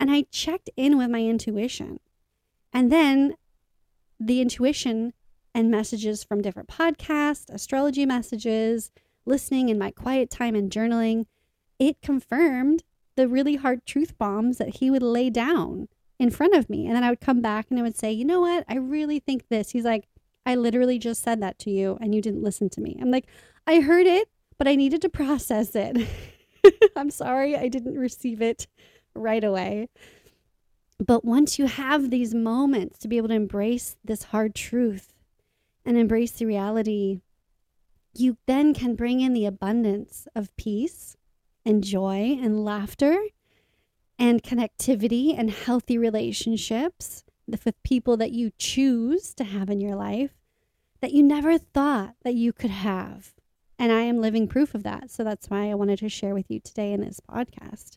and 0.00 0.10
I 0.10 0.24
checked 0.30 0.70
in 0.76 0.96
with 0.96 1.10
my 1.10 1.22
intuition. 1.22 2.00
And 2.72 2.90
then 2.90 3.34
the 4.18 4.40
intuition 4.40 5.12
and 5.54 5.70
messages 5.70 6.24
from 6.24 6.40
different 6.40 6.68
podcasts, 6.68 7.50
astrology 7.50 8.06
messages, 8.06 8.90
listening 9.30 9.68
in 9.68 9.78
my 9.78 9.90
quiet 9.90 10.28
time 10.28 10.54
and 10.54 10.70
journaling, 10.70 11.24
it 11.78 12.02
confirmed 12.02 12.82
the 13.16 13.28
really 13.28 13.56
hard 13.56 13.86
truth 13.86 14.18
bombs 14.18 14.58
that 14.58 14.76
he 14.76 14.90
would 14.90 15.02
lay 15.02 15.30
down 15.30 15.88
in 16.18 16.30
front 16.30 16.54
of 16.54 16.68
me. 16.68 16.86
And 16.86 16.94
then 16.94 17.04
I 17.04 17.10
would 17.10 17.20
come 17.20 17.40
back 17.40 17.66
and 17.70 17.78
I 17.78 17.82
would 17.82 17.96
say, 17.96 18.12
you 18.12 18.24
know 18.24 18.42
what? 18.42 18.64
I 18.68 18.76
really 18.76 19.18
think 19.18 19.48
this. 19.48 19.70
He's 19.70 19.84
like, 19.84 20.06
I 20.44 20.54
literally 20.54 20.98
just 20.98 21.22
said 21.22 21.40
that 21.42 21.58
to 21.60 21.70
you 21.70 21.96
and 22.00 22.14
you 22.14 22.20
didn't 22.20 22.42
listen 22.42 22.68
to 22.70 22.80
me. 22.80 22.98
I'm 23.00 23.10
like, 23.10 23.26
I 23.66 23.80
heard 23.80 24.06
it, 24.06 24.28
but 24.58 24.68
I 24.68 24.74
needed 24.74 25.00
to 25.02 25.08
process 25.08 25.74
it. 25.74 25.96
I'm 26.96 27.10
sorry 27.10 27.56
I 27.56 27.68
didn't 27.68 27.98
receive 27.98 28.42
it 28.42 28.66
right 29.14 29.42
away. 29.44 29.88
But 30.98 31.24
once 31.24 31.58
you 31.58 31.66
have 31.66 32.10
these 32.10 32.34
moments 32.34 32.98
to 32.98 33.08
be 33.08 33.16
able 33.16 33.28
to 33.28 33.34
embrace 33.34 33.96
this 34.04 34.24
hard 34.24 34.54
truth 34.54 35.14
and 35.86 35.96
embrace 35.96 36.32
the 36.32 36.44
reality, 36.44 37.20
you 38.12 38.36
then 38.46 38.74
can 38.74 38.94
bring 38.94 39.20
in 39.20 39.32
the 39.32 39.46
abundance 39.46 40.26
of 40.34 40.54
peace 40.56 41.16
and 41.64 41.84
joy 41.84 42.38
and 42.40 42.64
laughter 42.64 43.18
and 44.18 44.42
connectivity 44.42 45.34
and 45.36 45.50
healthy 45.50 45.96
relationships 45.96 47.24
with 47.46 47.82
people 47.82 48.16
that 48.16 48.32
you 48.32 48.50
choose 48.58 49.34
to 49.34 49.44
have 49.44 49.70
in 49.70 49.80
your 49.80 49.96
life 49.96 50.32
that 51.00 51.12
you 51.12 51.22
never 51.22 51.58
thought 51.58 52.14
that 52.22 52.34
you 52.34 52.52
could 52.52 52.70
have. 52.70 53.32
And 53.78 53.90
I 53.90 54.02
am 54.02 54.20
living 54.20 54.46
proof 54.46 54.74
of 54.74 54.82
that. 54.82 55.10
So 55.10 55.24
that's 55.24 55.48
why 55.48 55.70
I 55.70 55.74
wanted 55.74 55.98
to 56.00 56.08
share 56.08 56.34
with 56.34 56.50
you 56.50 56.60
today 56.60 56.92
in 56.92 57.00
this 57.00 57.20
podcast. 57.20 57.96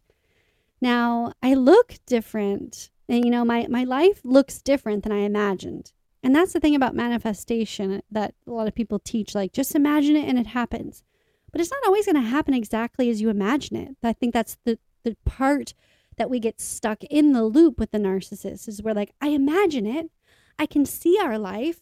Now, 0.81 1.33
I 1.41 1.53
look 1.53 1.95
different. 2.05 2.89
And, 3.09 3.25
you 3.25 3.31
know, 3.31 3.43
my, 3.43 3.67
my 3.69 3.83
life 3.83 4.21
looks 4.23 4.61
different 4.61 5.03
than 5.03 5.11
I 5.11 5.19
imagined. 5.19 5.91
And 6.23 6.33
that's 6.33 6.53
the 6.53 6.59
thing 6.61 6.73
about 6.73 6.95
manifestation 6.95 8.01
that 8.09 8.33
a 8.47 8.51
lot 8.51 8.67
of 8.67 8.73
people 8.73 8.97
teach 8.97 9.35
like, 9.35 9.51
just 9.51 9.75
imagine 9.75 10.15
it 10.15 10.27
and 10.27 10.39
it 10.39 10.47
happens. 10.47 11.03
But 11.51 11.59
it's 11.59 11.69
not 11.69 11.85
always 11.85 12.05
going 12.05 12.15
to 12.15 12.21
happen 12.21 12.53
exactly 12.53 13.09
as 13.09 13.21
you 13.21 13.29
imagine 13.29 13.75
it. 13.75 13.97
I 14.01 14.13
think 14.13 14.33
that's 14.33 14.57
the, 14.63 14.79
the 15.03 15.17
part 15.25 15.73
that 16.17 16.29
we 16.29 16.39
get 16.39 16.61
stuck 16.61 17.03
in 17.03 17.33
the 17.33 17.43
loop 17.43 17.77
with 17.77 17.91
the 17.91 17.97
narcissist 17.97 18.67
is 18.67 18.81
where, 18.81 18.93
like, 18.93 19.13
I 19.21 19.27
imagine 19.27 19.85
it, 19.85 20.09
I 20.57 20.65
can 20.65 20.85
see 20.85 21.19
our 21.21 21.37
life, 21.37 21.81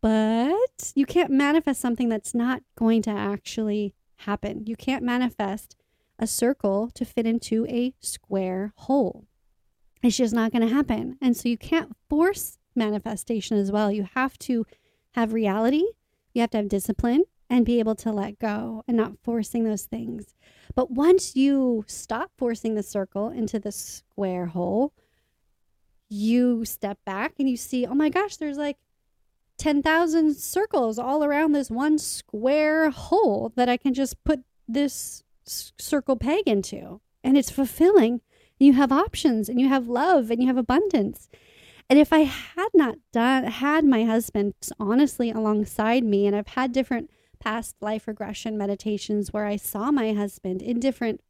but 0.00 0.92
you 0.94 1.06
can't 1.06 1.30
manifest 1.30 1.80
something 1.80 2.08
that's 2.08 2.34
not 2.34 2.62
going 2.76 3.02
to 3.02 3.10
actually 3.10 3.94
happen. 4.16 4.64
You 4.66 4.76
can't 4.76 5.02
manifest 5.02 5.74
a 6.18 6.26
circle 6.26 6.90
to 6.94 7.04
fit 7.04 7.26
into 7.26 7.66
a 7.66 7.94
square 8.00 8.72
hole. 8.76 9.26
It's 10.02 10.16
just 10.16 10.34
not 10.34 10.52
going 10.52 10.66
to 10.66 10.74
happen. 10.74 11.16
And 11.20 11.36
so 11.36 11.48
you 11.48 11.58
can't 11.58 11.96
force 12.08 12.58
manifestation 12.78 13.58
as 13.58 13.70
well. 13.70 13.92
You 13.92 14.08
have 14.14 14.38
to 14.40 14.64
have 15.12 15.32
reality, 15.32 15.84
you 16.32 16.40
have 16.40 16.50
to 16.50 16.58
have 16.58 16.68
discipline 16.68 17.24
and 17.50 17.64
be 17.64 17.78
able 17.78 17.94
to 17.96 18.12
let 18.12 18.38
go 18.38 18.84
and 18.86 18.96
not 18.96 19.18
forcing 19.22 19.64
those 19.64 19.84
things. 19.84 20.34
But 20.74 20.90
once 20.90 21.34
you 21.34 21.84
stop 21.86 22.30
forcing 22.36 22.74
the 22.74 22.82
circle 22.82 23.30
into 23.30 23.58
the 23.58 23.72
square 23.72 24.46
hole, 24.46 24.92
you 26.08 26.64
step 26.64 26.98
back 27.04 27.34
and 27.38 27.48
you 27.48 27.56
see, 27.56 27.86
oh 27.86 27.94
my 27.94 28.08
gosh, 28.08 28.36
there's 28.36 28.58
like 28.58 28.76
10,000 29.58 30.36
circles 30.36 30.98
all 30.98 31.24
around 31.24 31.52
this 31.52 31.70
one 31.70 31.98
square 31.98 32.90
hole 32.90 33.52
that 33.56 33.68
I 33.68 33.76
can 33.76 33.92
just 33.92 34.22
put 34.24 34.40
this 34.66 35.24
circle 35.44 36.16
peg 36.16 36.46
into. 36.46 37.00
And 37.24 37.36
it's 37.36 37.50
fulfilling. 37.50 38.20
You 38.58 38.74
have 38.74 38.92
options 38.92 39.48
and 39.48 39.60
you 39.60 39.68
have 39.68 39.88
love 39.88 40.30
and 40.30 40.40
you 40.40 40.46
have 40.46 40.56
abundance. 40.56 41.28
And 41.90 41.98
if 41.98 42.12
I 42.12 42.20
had 42.20 42.68
not 42.74 42.96
done 43.12 43.44
had 43.44 43.84
my 43.84 44.04
husband 44.04 44.54
honestly 44.78 45.30
alongside 45.30 46.04
me 46.04 46.26
and 46.26 46.36
I've 46.36 46.48
had 46.48 46.72
different 46.72 47.10
past 47.40 47.76
life 47.80 48.06
regression 48.06 48.58
meditations 48.58 49.32
where 49.32 49.46
I 49.46 49.56
saw 49.56 49.90
my 49.90 50.12
husband 50.12 50.60
in 50.60 50.80
different 50.80 51.22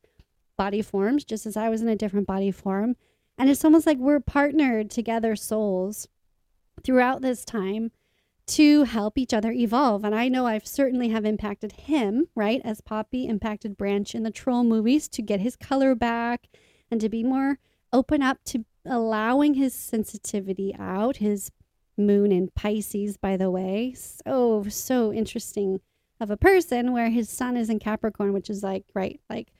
body 0.57 0.83
forms 0.83 1.25
just 1.25 1.47
as 1.47 1.57
I 1.57 1.68
was 1.68 1.83
in 1.83 1.88
a 1.88 1.94
different 1.94 2.27
body 2.27 2.51
form 2.51 2.97
and 3.38 3.49
it's 3.49 3.64
almost 3.64 3.87
like 3.87 3.99
we're 3.99 4.18
partnered 4.18 4.90
together 4.90 5.37
souls 5.37 6.09
throughout 6.83 7.23
this 7.23 7.44
time 7.44 7.92
to 8.49 8.85
help 8.85 9.18
each 9.18 9.35
other 9.35 9.53
evolve. 9.53 10.05
And 10.05 10.14
I 10.14 10.29
know 10.29 10.47
I've 10.47 10.66
certainly 10.66 11.11
have 11.11 11.25
impacted 11.25 11.73
him, 11.73 12.29
right? 12.35 12.61
As 12.64 12.81
Poppy 12.81 13.27
impacted 13.27 13.77
Branch 13.77 14.12
in 14.14 14.23
the 14.23 14.31
troll 14.31 14.64
movies 14.64 15.07
to 15.11 15.23
get 15.23 15.40
his 15.40 15.55
color 15.55 15.94
back 15.94 16.49
and 16.90 17.01
to 17.01 17.09
be 17.09 17.23
more 17.23 17.59
open 17.92 18.23
up 18.23 18.38
to 18.47 18.64
allowing 18.88 19.55
his 19.55 19.74
sensitivity 19.74 20.74
out, 20.79 21.16
his 21.16 21.51
moon 21.96 22.33
in 22.33 22.48
Pisces, 22.55 23.16
by 23.16 23.37
the 23.37 23.51
way. 23.51 23.94
So, 23.94 24.64
so 24.68 25.12
interesting 25.12 25.81
of 26.20 26.31
a 26.31 26.37
person 26.37 26.92
where 26.92 27.11
his 27.11 27.29
sun 27.29 27.57
is 27.57 27.70
in 27.70 27.79
Capricorn, 27.79 28.33
which 28.33 28.51
is 28.51 28.62
like, 28.62 28.85
right, 28.94 29.20
like 29.29 29.53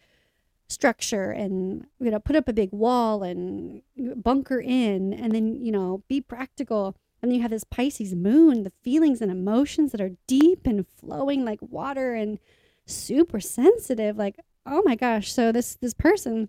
structure 0.69 1.31
and, 1.31 1.87
you 2.01 2.11
know, 2.11 2.19
put 2.19 2.37
up 2.37 2.49
a 2.49 2.53
big 2.53 2.73
wall 2.73 3.23
and 3.23 3.83
bunker 4.17 4.61
in 4.61 5.13
and 5.13 5.33
then, 5.33 5.55
you 5.55 5.73
know, 5.73 6.03
be 6.09 6.21
practical 6.21 6.97
and 7.23 7.35
you 7.35 7.43
have 7.43 7.51
this 7.51 7.65
Pisces 7.65 8.15
moon, 8.15 8.63
the 8.63 8.73
feelings 8.83 9.21
and 9.21 9.31
emotions 9.31 9.93
that 9.93 10.01
are 10.01 10.13
deep 10.27 10.67
and 10.67 10.87
flowing 10.87 11.45
like 11.45 11.59
water 11.61 12.15
and 12.15 12.39
super 12.87 13.41
sensitive. 13.41 14.17
Like, 14.17 14.37
oh 14.65 14.83
my 14.85 14.95
gosh. 14.95 15.33
So 15.33 15.51
this 15.51 15.77
this 15.77 15.95
person 15.95 16.49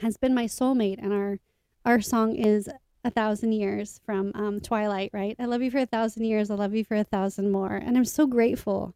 has 0.00 0.16
been 0.16 0.34
my 0.34 0.44
soulmate 0.44 0.98
and 1.02 1.12
our 1.12 1.38
our 1.84 2.00
song 2.00 2.36
is 2.36 2.68
a 3.04 3.10
thousand 3.10 3.52
years 3.52 4.00
from 4.04 4.32
um, 4.34 4.60
Twilight, 4.60 5.10
right? 5.12 5.36
I 5.38 5.46
love 5.46 5.62
you 5.62 5.70
for 5.70 5.78
a 5.78 5.86
thousand 5.86 6.24
years. 6.24 6.50
I 6.50 6.54
love 6.54 6.74
you 6.74 6.84
for 6.84 6.96
a 6.96 7.04
thousand 7.04 7.50
more. 7.50 7.74
And 7.74 7.96
I'm 7.96 8.04
so 8.04 8.26
grateful 8.26 8.94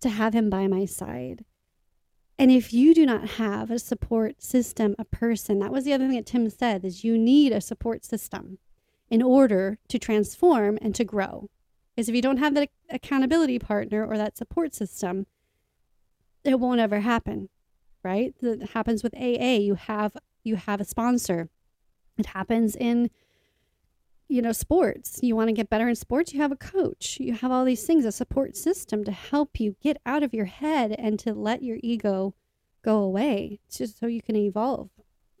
to 0.00 0.08
have 0.08 0.34
him 0.34 0.48
by 0.48 0.66
my 0.66 0.84
side. 0.84 1.44
And 2.38 2.50
if 2.50 2.72
you 2.72 2.94
do 2.94 3.06
not 3.06 3.30
have 3.30 3.70
a 3.70 3.78
support 3.78 4.42
system, 4.42 4.94
a 4.98 5.04
person, 5.04 5.58
that 5.60 5.72
was 5.72 5.84
the 5.84 5.92
other 5.92 6.06
thing 6.06 6.16
that 6.16 6.26
Tim 6.26 6.48
said, 6.50 6.84
is 6.84 7.02
you 7.02 7.16
need 7.16 7.50
a 7.50 7.60
support 7.60 8.04
system 8.04 8.58
in 9.10 9.22
order 9.22 9.78
to 9.88 9.98
transform 9.98 10.78
and 10.82 10.94
to 10.94 11.04
grow. 11.04 11.48
Is 11.96 12.08
if 12.08 12.14
you 12.14 12.22
don't 12.22 12.36
have 12.36 12.54
that 12.54 12.68
accountability 12.90 13.58
partner 13.58 14.04
or 14.04 14.18
that 14.18 14.36
support 14.36 14.74
system, 14.74 15.26
it 16.44 16.60
won't 16.60 16.80
ever 16.80 17.00
happen, 17.00 17.48
right? 18.04 18.34
That 18.42 18.70
happens 18.70 19.02
with 19.02 19.14
AA. 19.16 19.56
You 19.56 19.74
have 19.74 20.16
you 20.44 20.56
have 20.56 20.80
a 20.80 20.84
sponsor. 20.84 21.48
It 22.18 22.26
happens 22.26 22.76
in 22.76 23.10
you 24.28 24.42
know 24.42 24.52
sports. 24.52 25.20
You 25.22 25.36
want 25.36 25.48
to 25.48 25.54
get 25.54 25.70
better 25.70 25.88
in 25.88 25.94
sports, 25.94 26.32
you 26.32 26.40
have 26.40 26.52
a 26.52 26.56
coach. 26.56 27.18
You 27.20 27.34
have 27.34 27.52
all 27.52 27.64
these 27.64 27.84
things, 27.84 28.04
a 28.04 28.12
support 28.12 28.56
system 28.56 29.04
to 29.04 29.12
help 29.12 29.60
you 29.60 29.76
get 29.82 29.98
out 30.04 30.22
of 30.22 30.34
your 30.34 30.46
head 30.46 30.94
and 30.98 31.18
to 31.20 31.32
let 31.32 31.62
your 31.62 31.78
ego 31.82 32.34
go 32.82 32.98
away, 32.98 33.58
It's 33.66 33.78
just 33.78 33.98
so 33.98 34.06
you 34.06 34.22
can 34.22 34.36
evolve 34.36 34.90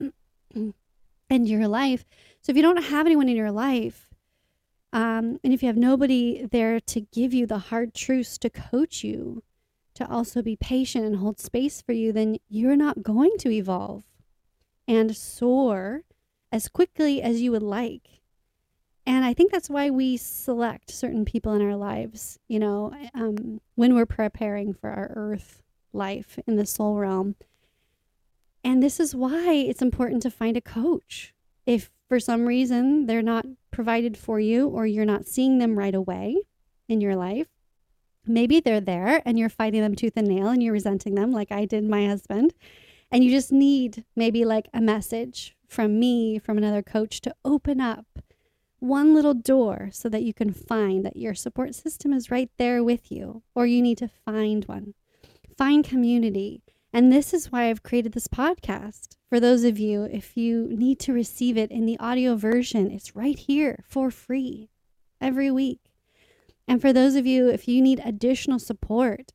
in 0.50 0.74
your 1.30 1.68
life 1.68 2.04
so 2.46 2.52
if 2.52 2.56
you 2.56 2.62
don't 2.62 2.84
have 2.84 3.06
anyone 3.06 3.28
in 3.28 3.34
your 3.34 3.50
life, 3.50 4.06
um, 4.92 5.40
and 5.42 5.52
if 5.52 5.64
you 5.64 5.66
have 5.66 5.76
nobody 5.76 6.46
there 6.46 6.78
to 6.78 7.00
give 7.00 7.34
you 7.34 7.44
the 7.44 7.58
hard 7.58 7.92
truths 7.92 8.38
to 8.38 8.48
coach 8.48 9.02
you, 9.02 9.42
to 9.94 10.08
also 10.08 10.42
be 10.42 10.54
patient 10.54 11.04
and 11.04 11.16
hold 11.16 11.40
space 11.40 11.82
for 11.82 11.90
you, 11.90 12.12
then 12.12 12.36
you're 12.48 12.76
not 12.76 13.02
going 13.02 13.32
to 13.40 13.50
evolve 13.50 14.04
and 14.86 15.16
soar 15.16 16.02
as 16.52 16.68
quickly 16.68 17.22
as 17.22 17.40
you 17.40 17.50
would 17.52 17.62
like. 17.62 18.22
And 19.06 19.24
I 19.24 19.34
think 19.34 19.52
that's 19.52 19.70
why 19.70 19.88
we 19.90 20.16
select 20.16 20.90
certain 20.90 21.24
people 21.24 21.52
in 21.52 21.62
our 21.62 21.76
lives, 21.76 22.38
you 22.48 22.58
know, 22.58 22.92
um, 23.14 23.60
when 23.76 23.94
we're 23.94 24.06
preparing 24.06 24.74
for 24.74 24.90
our 24.90 25.12
earth 25.14 25.62
life 25.92 26.38
in 26.46 26.56
the 26.56 26.66
soul 26.66 26.96
realm. 26.96 27.36
And 28.64 28.82
this 28.82 28.98
is 28.98 29.14
why 29.14 29.52
it's 29.52 29.80
important 29.80 30.22
to 30.22 30.30
find 30.30 30.56
a 30.56 30.60
coach. 30.60 31.32
If 31.66 31.90
for 32.08 32.18
some 32.18 32.46
reason 32.46 33.06
they're 33.06 33.22
not 33.22 33.46
provided 33.70 34.16
for 34.16 34.40
you 34.40 34.68
or 34.68 34.86
you're 34.86 35.04
not 35.04 35.26
seeing 35.26 35.58
them 35.58 35.78
right 35.78 35.94
away 35.94 36.36
in 36.88 37.00
your 37.00 37.14
life, 37.14 37.46
maybe 38.26 38.58
they're 38.58 38.80
there 38.80 39.22
and 39.24 39.38
you're 39.38 39.48
fighting 39.48 39.82
them 39.82 39.94
tooth 39.94 40.14
and 40.16 40.26
nail 40.26 40.48
and 40.48 40.62
you're 40.62 40.72
resenting 40.72 41.14
them 41.14 41.30
like 41.30 41.52
I 41.52 41.64
did 41.64 41.84
my 41.84 42.06
husband. 42.06 42.54
And 43.10 43.22
you 43.22 43.30
just 43.30 43.52
need 43.52 44.04
maybe 44.14 44.44
like 44.44 44.68
a 44.74 44.80
message 44.80 45.56
from 45.68 45.98
me, 45.98 46.38
from 46.38 46.58
another 46.58 46.82
coach 46.82 47.20
to 47.22 47.34
open 47.44 47.80
up 47.80 48.06
one 48.78 49.14
little 49.14 49.34
door 49.34 49.88
so 49.92 50.08
that 50.08 50.22
you 50.22 50.34
can 50.34 50.52
find 50.52 51.04
that 51.04 51.16
your 51.16 51.34
support 51.34 51.74
system 51.74 52.12
is 52.12 52.30
right 52.30 52.50
there 52.58 52.84
with 52.84 53.10
you, 53.10 53.42
or 53.54 53.66
you 53.66 53.80
need 53.80 53.98
to 53.98 54.10
find 54.24 54.64
one. 54.66 54.94
Find 55.56 55.84
community. 55.84 56.62
And 56.92 57.12
this 57.12 57.32
is 57.32 57.50
why 57.50 57.68
I've 57.68 57.82
created 57.82 58.12
this 58.12 58.28
podcast. 58.28 59.16
For 59.28 59.40
those 59.40 59.64
of 59.64 59.78
you, 59.78 60.04
if 60.04 60.36
you 60.36 60.68
need 60.70 61.00
to 61.00 61.12
receive 61.12 61.56
it 61.56 61.70
in 61.70 61.84
the 61.84 61.98
audio 61.98 62.36
version, 62.36 62.90
it's 62.90 63.16
right 63.16 63.38
here 63.38 63.84
for 63.88 64.10
free 64.10 64.70
every 65.20 65.50
week. 65.50 65.80
And 66.68 66.80
for 66.80 66.92
those 66.92 67.14
of 67.14 67.26
you, 67.26 67.48
if 67.48 67.68
you 67.68 67.80
need 67.80 68.00
additional 68.04 68.58
support 68.58 69.32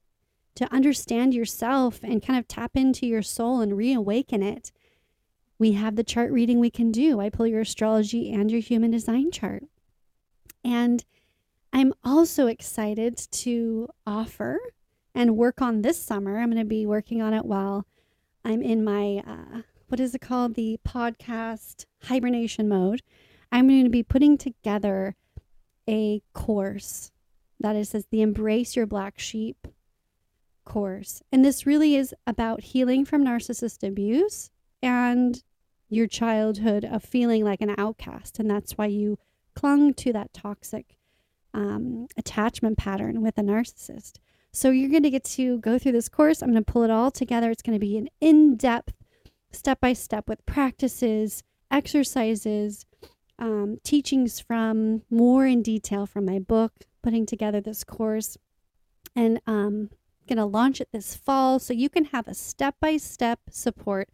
to 0.55 0.71
understand 0.73 1.33
yourself 1.33 1.99
and 2.03 2.25
kind 2.25 2.37
of 2.37 2.47
tap 2.47 2.71
into 2.75 3.05
your 3.05 3.21
soul 3.21 3.61
and 3.61 3.77
reawaken 3.77 4.43
it, 4.43 4.71
we 5.57 5.73
have 5.73 5.95
the 5.95 6.03
chart 6.03 6.31
reading 6.31 6.59
we 6.59 6.71
can 6.71 6.91
do. 6.91 7.19
I 7.19 7.29
pull 7.29 7.47
your 7.47 7.61
astrology 7.61 8.31
and 8.31 8.49
your 8.51 8.61
human 8.61 8.91
design 8.91 9.31
chart. 9.31 9.63
And 10.63 11.03
I'm 11.71 11.93
also 12.03 12.47
excited 12.47 13.17
to 13.31 13.87
offer 14.05 14.59
and 15.13 15.37
work 15.37 15.61
on 15.61 15.81
this 15.81 16.01
summer. 16.01 16.39
I'm 16.39 16.49
going 16.49 16.63
to 16.63 16.67
be 16.67 16.85
working 16.85 17.21
on 17.21 17.33
it 17.33 17.45
while 17.45 17.85
I'm 18.43 18.61
in 18.61 18.83
my, 18.83 19.23
uh, 19.25 19.61
what 19.87 19.99
is 19.99 20.15
it 20.15 20.21
called? 20.21 20.55
The 20.55 20.79
podcast 20.87 21.85
hibernation 22.03 22.67
mode. 22.67 23.01
I'm 23.51 23.67
going 23.67 23.83
to 23.83 23.89
be 23.89 24.03
putting 24.03 24.37
together 24.37 25.15
a 25.87 26.21
course 26.33 27.11
that 27.59 27.75
is 27.75 27.89
says 27.89 28.07
the 28.09 28.21
Embrace 28.21 28.75
Your 28.75 28.87
Black 28.87 29.19
Sheep 29.19 29.67
course. 30.71 31.21
And 31.33 31.43
this 31.43 31.65
really 31.65 31.97
is 31.97 32.15
about 32.25 32.61
healing 32.61 33.03
from 33.03 33.25
narcissist 33.25 33.85
abuse 33.85 34.51
and 34.81 35.43
your 35.89 36.07
childhood 36.07 36.85
of 36.85 37.03
feeling 37.03 37.43
like 37.43 37.59
an 37.59 37.75
outcast. 37.77 38.39
And 38.39 38.49
that's 38.49 38.77
why 38.77 38.85
you 38.85 39.19
clung 39.53 39.93
to 39.95 40.13
that 40.13 40.33
toxic 40.33 40.95
um, 41.53 42.07
attachment 42.15 42.77
pattern 42.77 43.21
with 43.21 43.37
a 43.37 43.41
narcissist. 43.41 44.19
So 44.53 44.69
you're 44.69 44.89
going 44.89 45.03
to 45.03 45.09
get 45.09 45.25
to 45.25 45.59
go 45.59 45.77
through 45.77 45.91
this 45.91 46.07
course. 46.07 46.41
I'm 46.41 46.51
going 46.51 46.63
to 46.63 46.71
pull 46.71 46.83
it 46.83 46.89
all 46.89 47.11
together. 47.11 47.51
It's 47.51 47.61
going 47.61 47.75
to 47.77 47.85
be 47.85 47.97
an 47.97 48.07
in 48.21 48.55
depth, 48.55 48.93
step 49.51 49.81
by 49.81 49.91
step 49.91 50.29
with 50.29 50.45
practices, 50.45 51.43
exercises, 51.69 52.85
um, 53.37 53.77
teachings 53.83 54.39
from 54.39 55.01
more 55.09 55.45
in 55.45 55.63
detail 55.63 56.05
from 56.05 56.25
my 56.25 56.39
book, 56.39 56.71
putting 57.03 57.25
together 57.25 57.59
this 57.59 57.83
course. 57.83 58.37
And 59.17 59.41
um, 59.45 59.89
going 60.31 60.37
to 60.37 60.45
launch 60.45 60.79
it 60.79 60.87
this 60.93 61.13
fall 61.13 61.59
so 61.59 61.73
you 61.73 61.89
can 61.89 62.05
have 62.05 62.25
a 62.25 62.33
step 62.33 62.75
by 62.79 62.95
step 62.95 63.41
support 63.49 64.07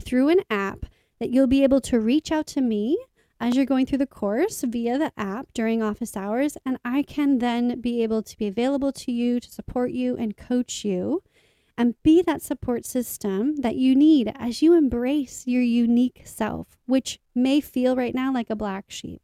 through 0.00 0.28
an 0.28 0.38
app 0.48 0.86
that 1.18 1.30
you'll 1.30 1.48
be 1.48 1.64
able 1.64 1.80
to 1.80 1.98
reach 1.98 2.30
out 2.30 2.46
to 2.46 2.60
me 2.60 2.96
as 3.40 3.56
you're 3.56 3.66
going 3.66 3.84
through 3.84 3.98
the 3.98 4.06
course 4.06 4.62
via 4.62 4.96
the 4.96 5.10
app 5.16 5.48
during 5.52 5.82
office 5.82 6.16
hours, 6.16 6.56
and 6.64 6.78
I 6.84 7.02
can 7.02 7.38
then 7.38 7.80
be 7.80 8.04
able 8.04 8.22
to 8.22 8.38
be 8.38 8.46
available 8.46 8.92
to 8.92 9.10
you 9.10 9.40
to 9.40 9.50
support 9.50 9.90
you 9.90 10.16
and 10.16 10.36
coach 10.36 10.84
you 10.84 11.24
and 11.76 12.00
be 12.04 12.22
that 12.22 12.40
support 12.40 12.86
system 12.86 13.56
that 13.56 13.74
you 13.74 13.96
need 13.96 14.32
as 14.36 14.62
you 14.62 14.74
embrace 14.74 15.42
your 15.44 15.62
unique 15.62 16.22
self, 16.24 16.68
which 16.86 17.18
may 17.34 17.60
feel 17.60 17.96
right 17.96 18.14
now 18.14 18.32
like 18.32 18.48
a 18.48 18.54
black 18.54 18.84
sheep. 18.86 19.22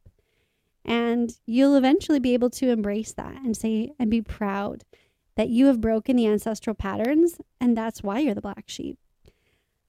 And 0.85 1.33
you'll 1.47 1.77
eventually 1.77 2.19
be 2.19 2.35
able 2.35 2.51
to 2.51 2.71
embrace 2.71 3.13
that 3.13 3.37
and 3.37 3.57
say 3.57 3.93
and 4.01 4.11
be 4.11 4.21
proud 4.21 4.83
that 5.41 5.49
you 5.49 5.65
have 5.69 5.81
broken 5.81 6.17
the 6.17 6.27
ancestral 6.27 6.75
patterns, 6.75 7.41
and 7.59 7.75
that's 7.75 8.03
why 8.03 8.19
you're 8.19 8.35
the 8.35 8.43
black 8.43 8.65
sheep. 8.67 8.99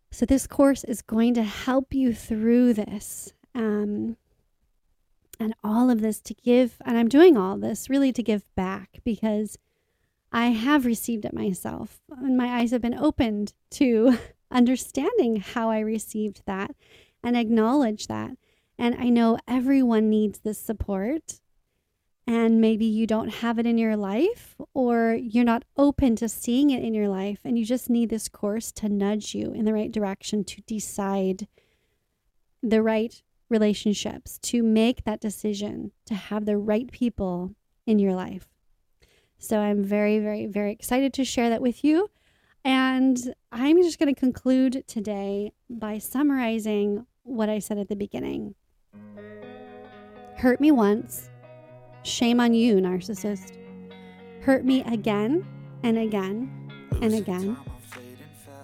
So, 0.10 0.26
this 0.26 0.48
course 0.48 0.86
is 0.86 1.02
going 1.02 1.34
to 1.34 1.44
help 1.44 1.94
you 1.94 2.14
through 2.14 2.74
this. 2.74 3.34
Um, 3.54 4.16
and 5.42 5.54
all 5.62 5.90
of 5.90 6.00
this 6.00 6.22
to 6.22 6.34
give, 6.34 6.78
and 6.86 6.98
I'm 6.98 7.10
doing 7.10 7.36
all 7.36 7.58
this 7.58 7.90
really 7.90 8.14
to 8.14 8.24
give 8.24 8.44
back 8.56 9.02
because 9.04 9.58
I 10.32 10.52
have 10.52 10.86
received 10.86 11.26
it 11.26 11.34
myself. 11.34 12.00
And 12.10 12.38
my 12.38 12.48
eyes 12.60 12.72
have 12.72 12.82
been 12.82 12.98
opened 12.98 13.52
to 13.72 14.20
understanding 14.52 15.36
how 15.36 15.70
I 15.70 15.80
received 15.80 16.44
that 16.46 16.74
and 17.22 17.36
acknowledge 17.36 18.08
that. 18.08 18.38
And 18.78 18.96
I 18.98 19.10
know 19.10 19.38
everyone 19.50 20.10
needs 20.10 20.40
this 20.40 20.60
support 20.60 21.42
and 22.28 22.62
maybe 22.62 22.86
you 22.86 23.08
don't 23.08 23.30
have 23.30 23.58
it 23.58 23.66
in 23.66 23.78
your 23.78 23.96
life 23.96 24.56
or 24.74 25.14
you're 25.14 25.44
not 25.44 25.66
open 25.78 26.16
to 26.16 26.30
seeing 26.30 26.70
it 26.70 26.84
in 26.84 26.94
your 26.94 27.08
life 27.08 27.40
and 27.44 27.58
you 27.58 27.66
just 27.66 27.90
need 27.90 28.10
this 28.10 28.30
course 28.30 28.72
to 28.72 28.88
nudge 28.88 29.34
you 29.34 29.52
in 29.52 29.66
the 29.66 29.74
right 29.74 29.92
direction 29.92 30.44
to 30.44 30.62
decide 30.62 31.48
the 32.62 32.82
right 32.82 33.24
relationships 33.50 34.38
to 34.40 34.62
make 34.64 35.04
that 35.04 35.20
decision 35.20 35.92
to 36.06 36.14
have 36.14 36.46
the 36.46 36.58
right 36.58 36.92
people 36.92 37.56
in 37.86 38.00
your 38.00 38.14
life. 38.14 38.48
So 39.40 39.60
i'm 39.60 39.84
very 39.84 40.20
very 40.20 40.46
very 40.46 40.72
excited 40.72 41.14
to 41.14 41.26
share 41.26 41.50
that 41.50 41.64
with 41.64 41.84
you 41.84 42.12
and 42.64 43.34
i'm 43.52 43.82
just 43.82 43.98
going 43.98 44.14
to 44.14 44.20
conclude 44.20 44.84
today 44.88 45.52
by 45.68 45.98
summarizing 45.98 47.08
what 47.24 47.50
i 47.50 47.58
said 47.58 47.80
at 47.80 47.90
the 47.90 47.96
beginning. 47.96 48.54
Hurt 50.38 50.62
me 50.62 50.72
once 50.72 51.31
Shame 52.04 52.40
on 52.40 52.54
you, 52.54 52.76
narcissist. 52.76 53.58
Hurt 54.42 54.66
me 54.66 54.82
again 54.84 55.46
and 55.84 55.98
again 55.98 56.50
and 57.02 57.14
again. 57.14 57.58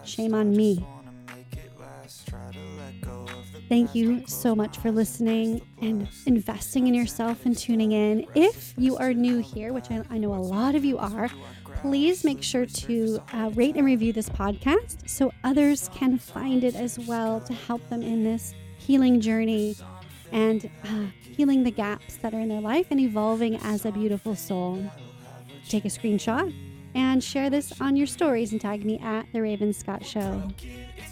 Shame 0.03 0.33
on 0.33 0.55
me. 0.55 0.85
Thank 3.69 3.93
you 3.93 4.25
so 4.27 4.55
much 4.55 4.77
for 4.77 4.91
listening 4.91 5.61
and 5.81 6.07
investing 6.25 6.87
in 6.87 6.93
yourself 6.93 7.45
and 7.45 7.55
tuning 7.55 7.91
in. 7.91 8.25
If 8.33 8.73
you 8.77 8.95
are 8.95 9.13
new 9.13 9.39
here, 9.39 9.73
which 9.73 9.91
I, 9.91 10.03
I 10.09 10.17
know 10.17 10.33
a 10.33 10.39
lot 10.39 10.73
of 10.73 10.85
you 10.85 10.97
are, 10.97 11.29
please 11.81 12.23
make 12.23 12.41
sure 12.41 12.65
to 12.65 13.19
uh, 13.33 13.51
rate 13.55 13.75
and 13.75 13.85
review 13.85 14.13
this 14.13 14.29
podcast 14.29 15.07
so 15.07 15.33
others 15.43 15.89
can 15.93 16.17
find 16.17 16.63
it 16.63 16.75
as 16.75 16.97
well 16.97 17.41
to 17.41 17.53
help 17.53 17.87
them 17.89 18.01
in 18.01 18.23
this 18.23 18.53
healing 18.77 19.19
journey 19.19 19.75
and 20.31 20.69
uh, 20.83 21.05
healing 21.21 21.63
the 21.63 21.71
gaps 21.71 22.17
that 22.17 22.33
are 22.33 22.39
in 22.39 22.49
their 22.49 22.61
life 22.61 22.87
and 22.91 22.99
evolving 22.99 23.55
as 23.57 23.85
a 23.85 23.91
beautiful 23.91 24.35
soul. 24.35 24.83
Take 25.67 25.85
a 25.85 25.89
screenshot 25.89 26.53
and 26.95 27.23
share 27.23 27.49
this 27.49 27.79
on 27.81 27.95
your 27.95 28.07
stories 28.07 28.51
and 28.51 28.61
tag 28.61 28.85
me 28.85 28.99
at 28.99 29.25
The 29.33 29.41
Raven 29.41 29.73
Scott 29.73 30.05
Show. 30.05 30.49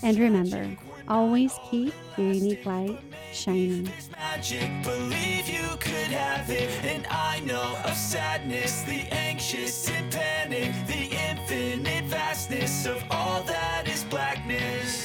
And 0.01 0.17
remember, 0.17 0.77
always 1.07 1.53
keep 1.69 1.93
your 2.17 2.31
unique 2.31 2.65
light 2.65 2.99
shining. 3.31 3.91
Magic, 4.11 4.69
believe 4.83 5.47
you 5.47 5.77
could 5.77 6.11
have 6.11 6.49
it. 6.49 6.69
And 6.83 7.05
I 7.07 7.41
know 7.41 7.77
of 7.83 7.93
sadness, 7.93 8.81
the 8.83 9.01
anxious 9.11 9.89
and 9.89 10.11
panic, 10.11 10.73
the 10.87 11.15
infinite 11.29 12.05
vastness 12.05 12.85
of 12.85 13.03
all 13.11 13.43
that 13.43 13.87
is 13.87 14.03
blackness. 14.05 15.04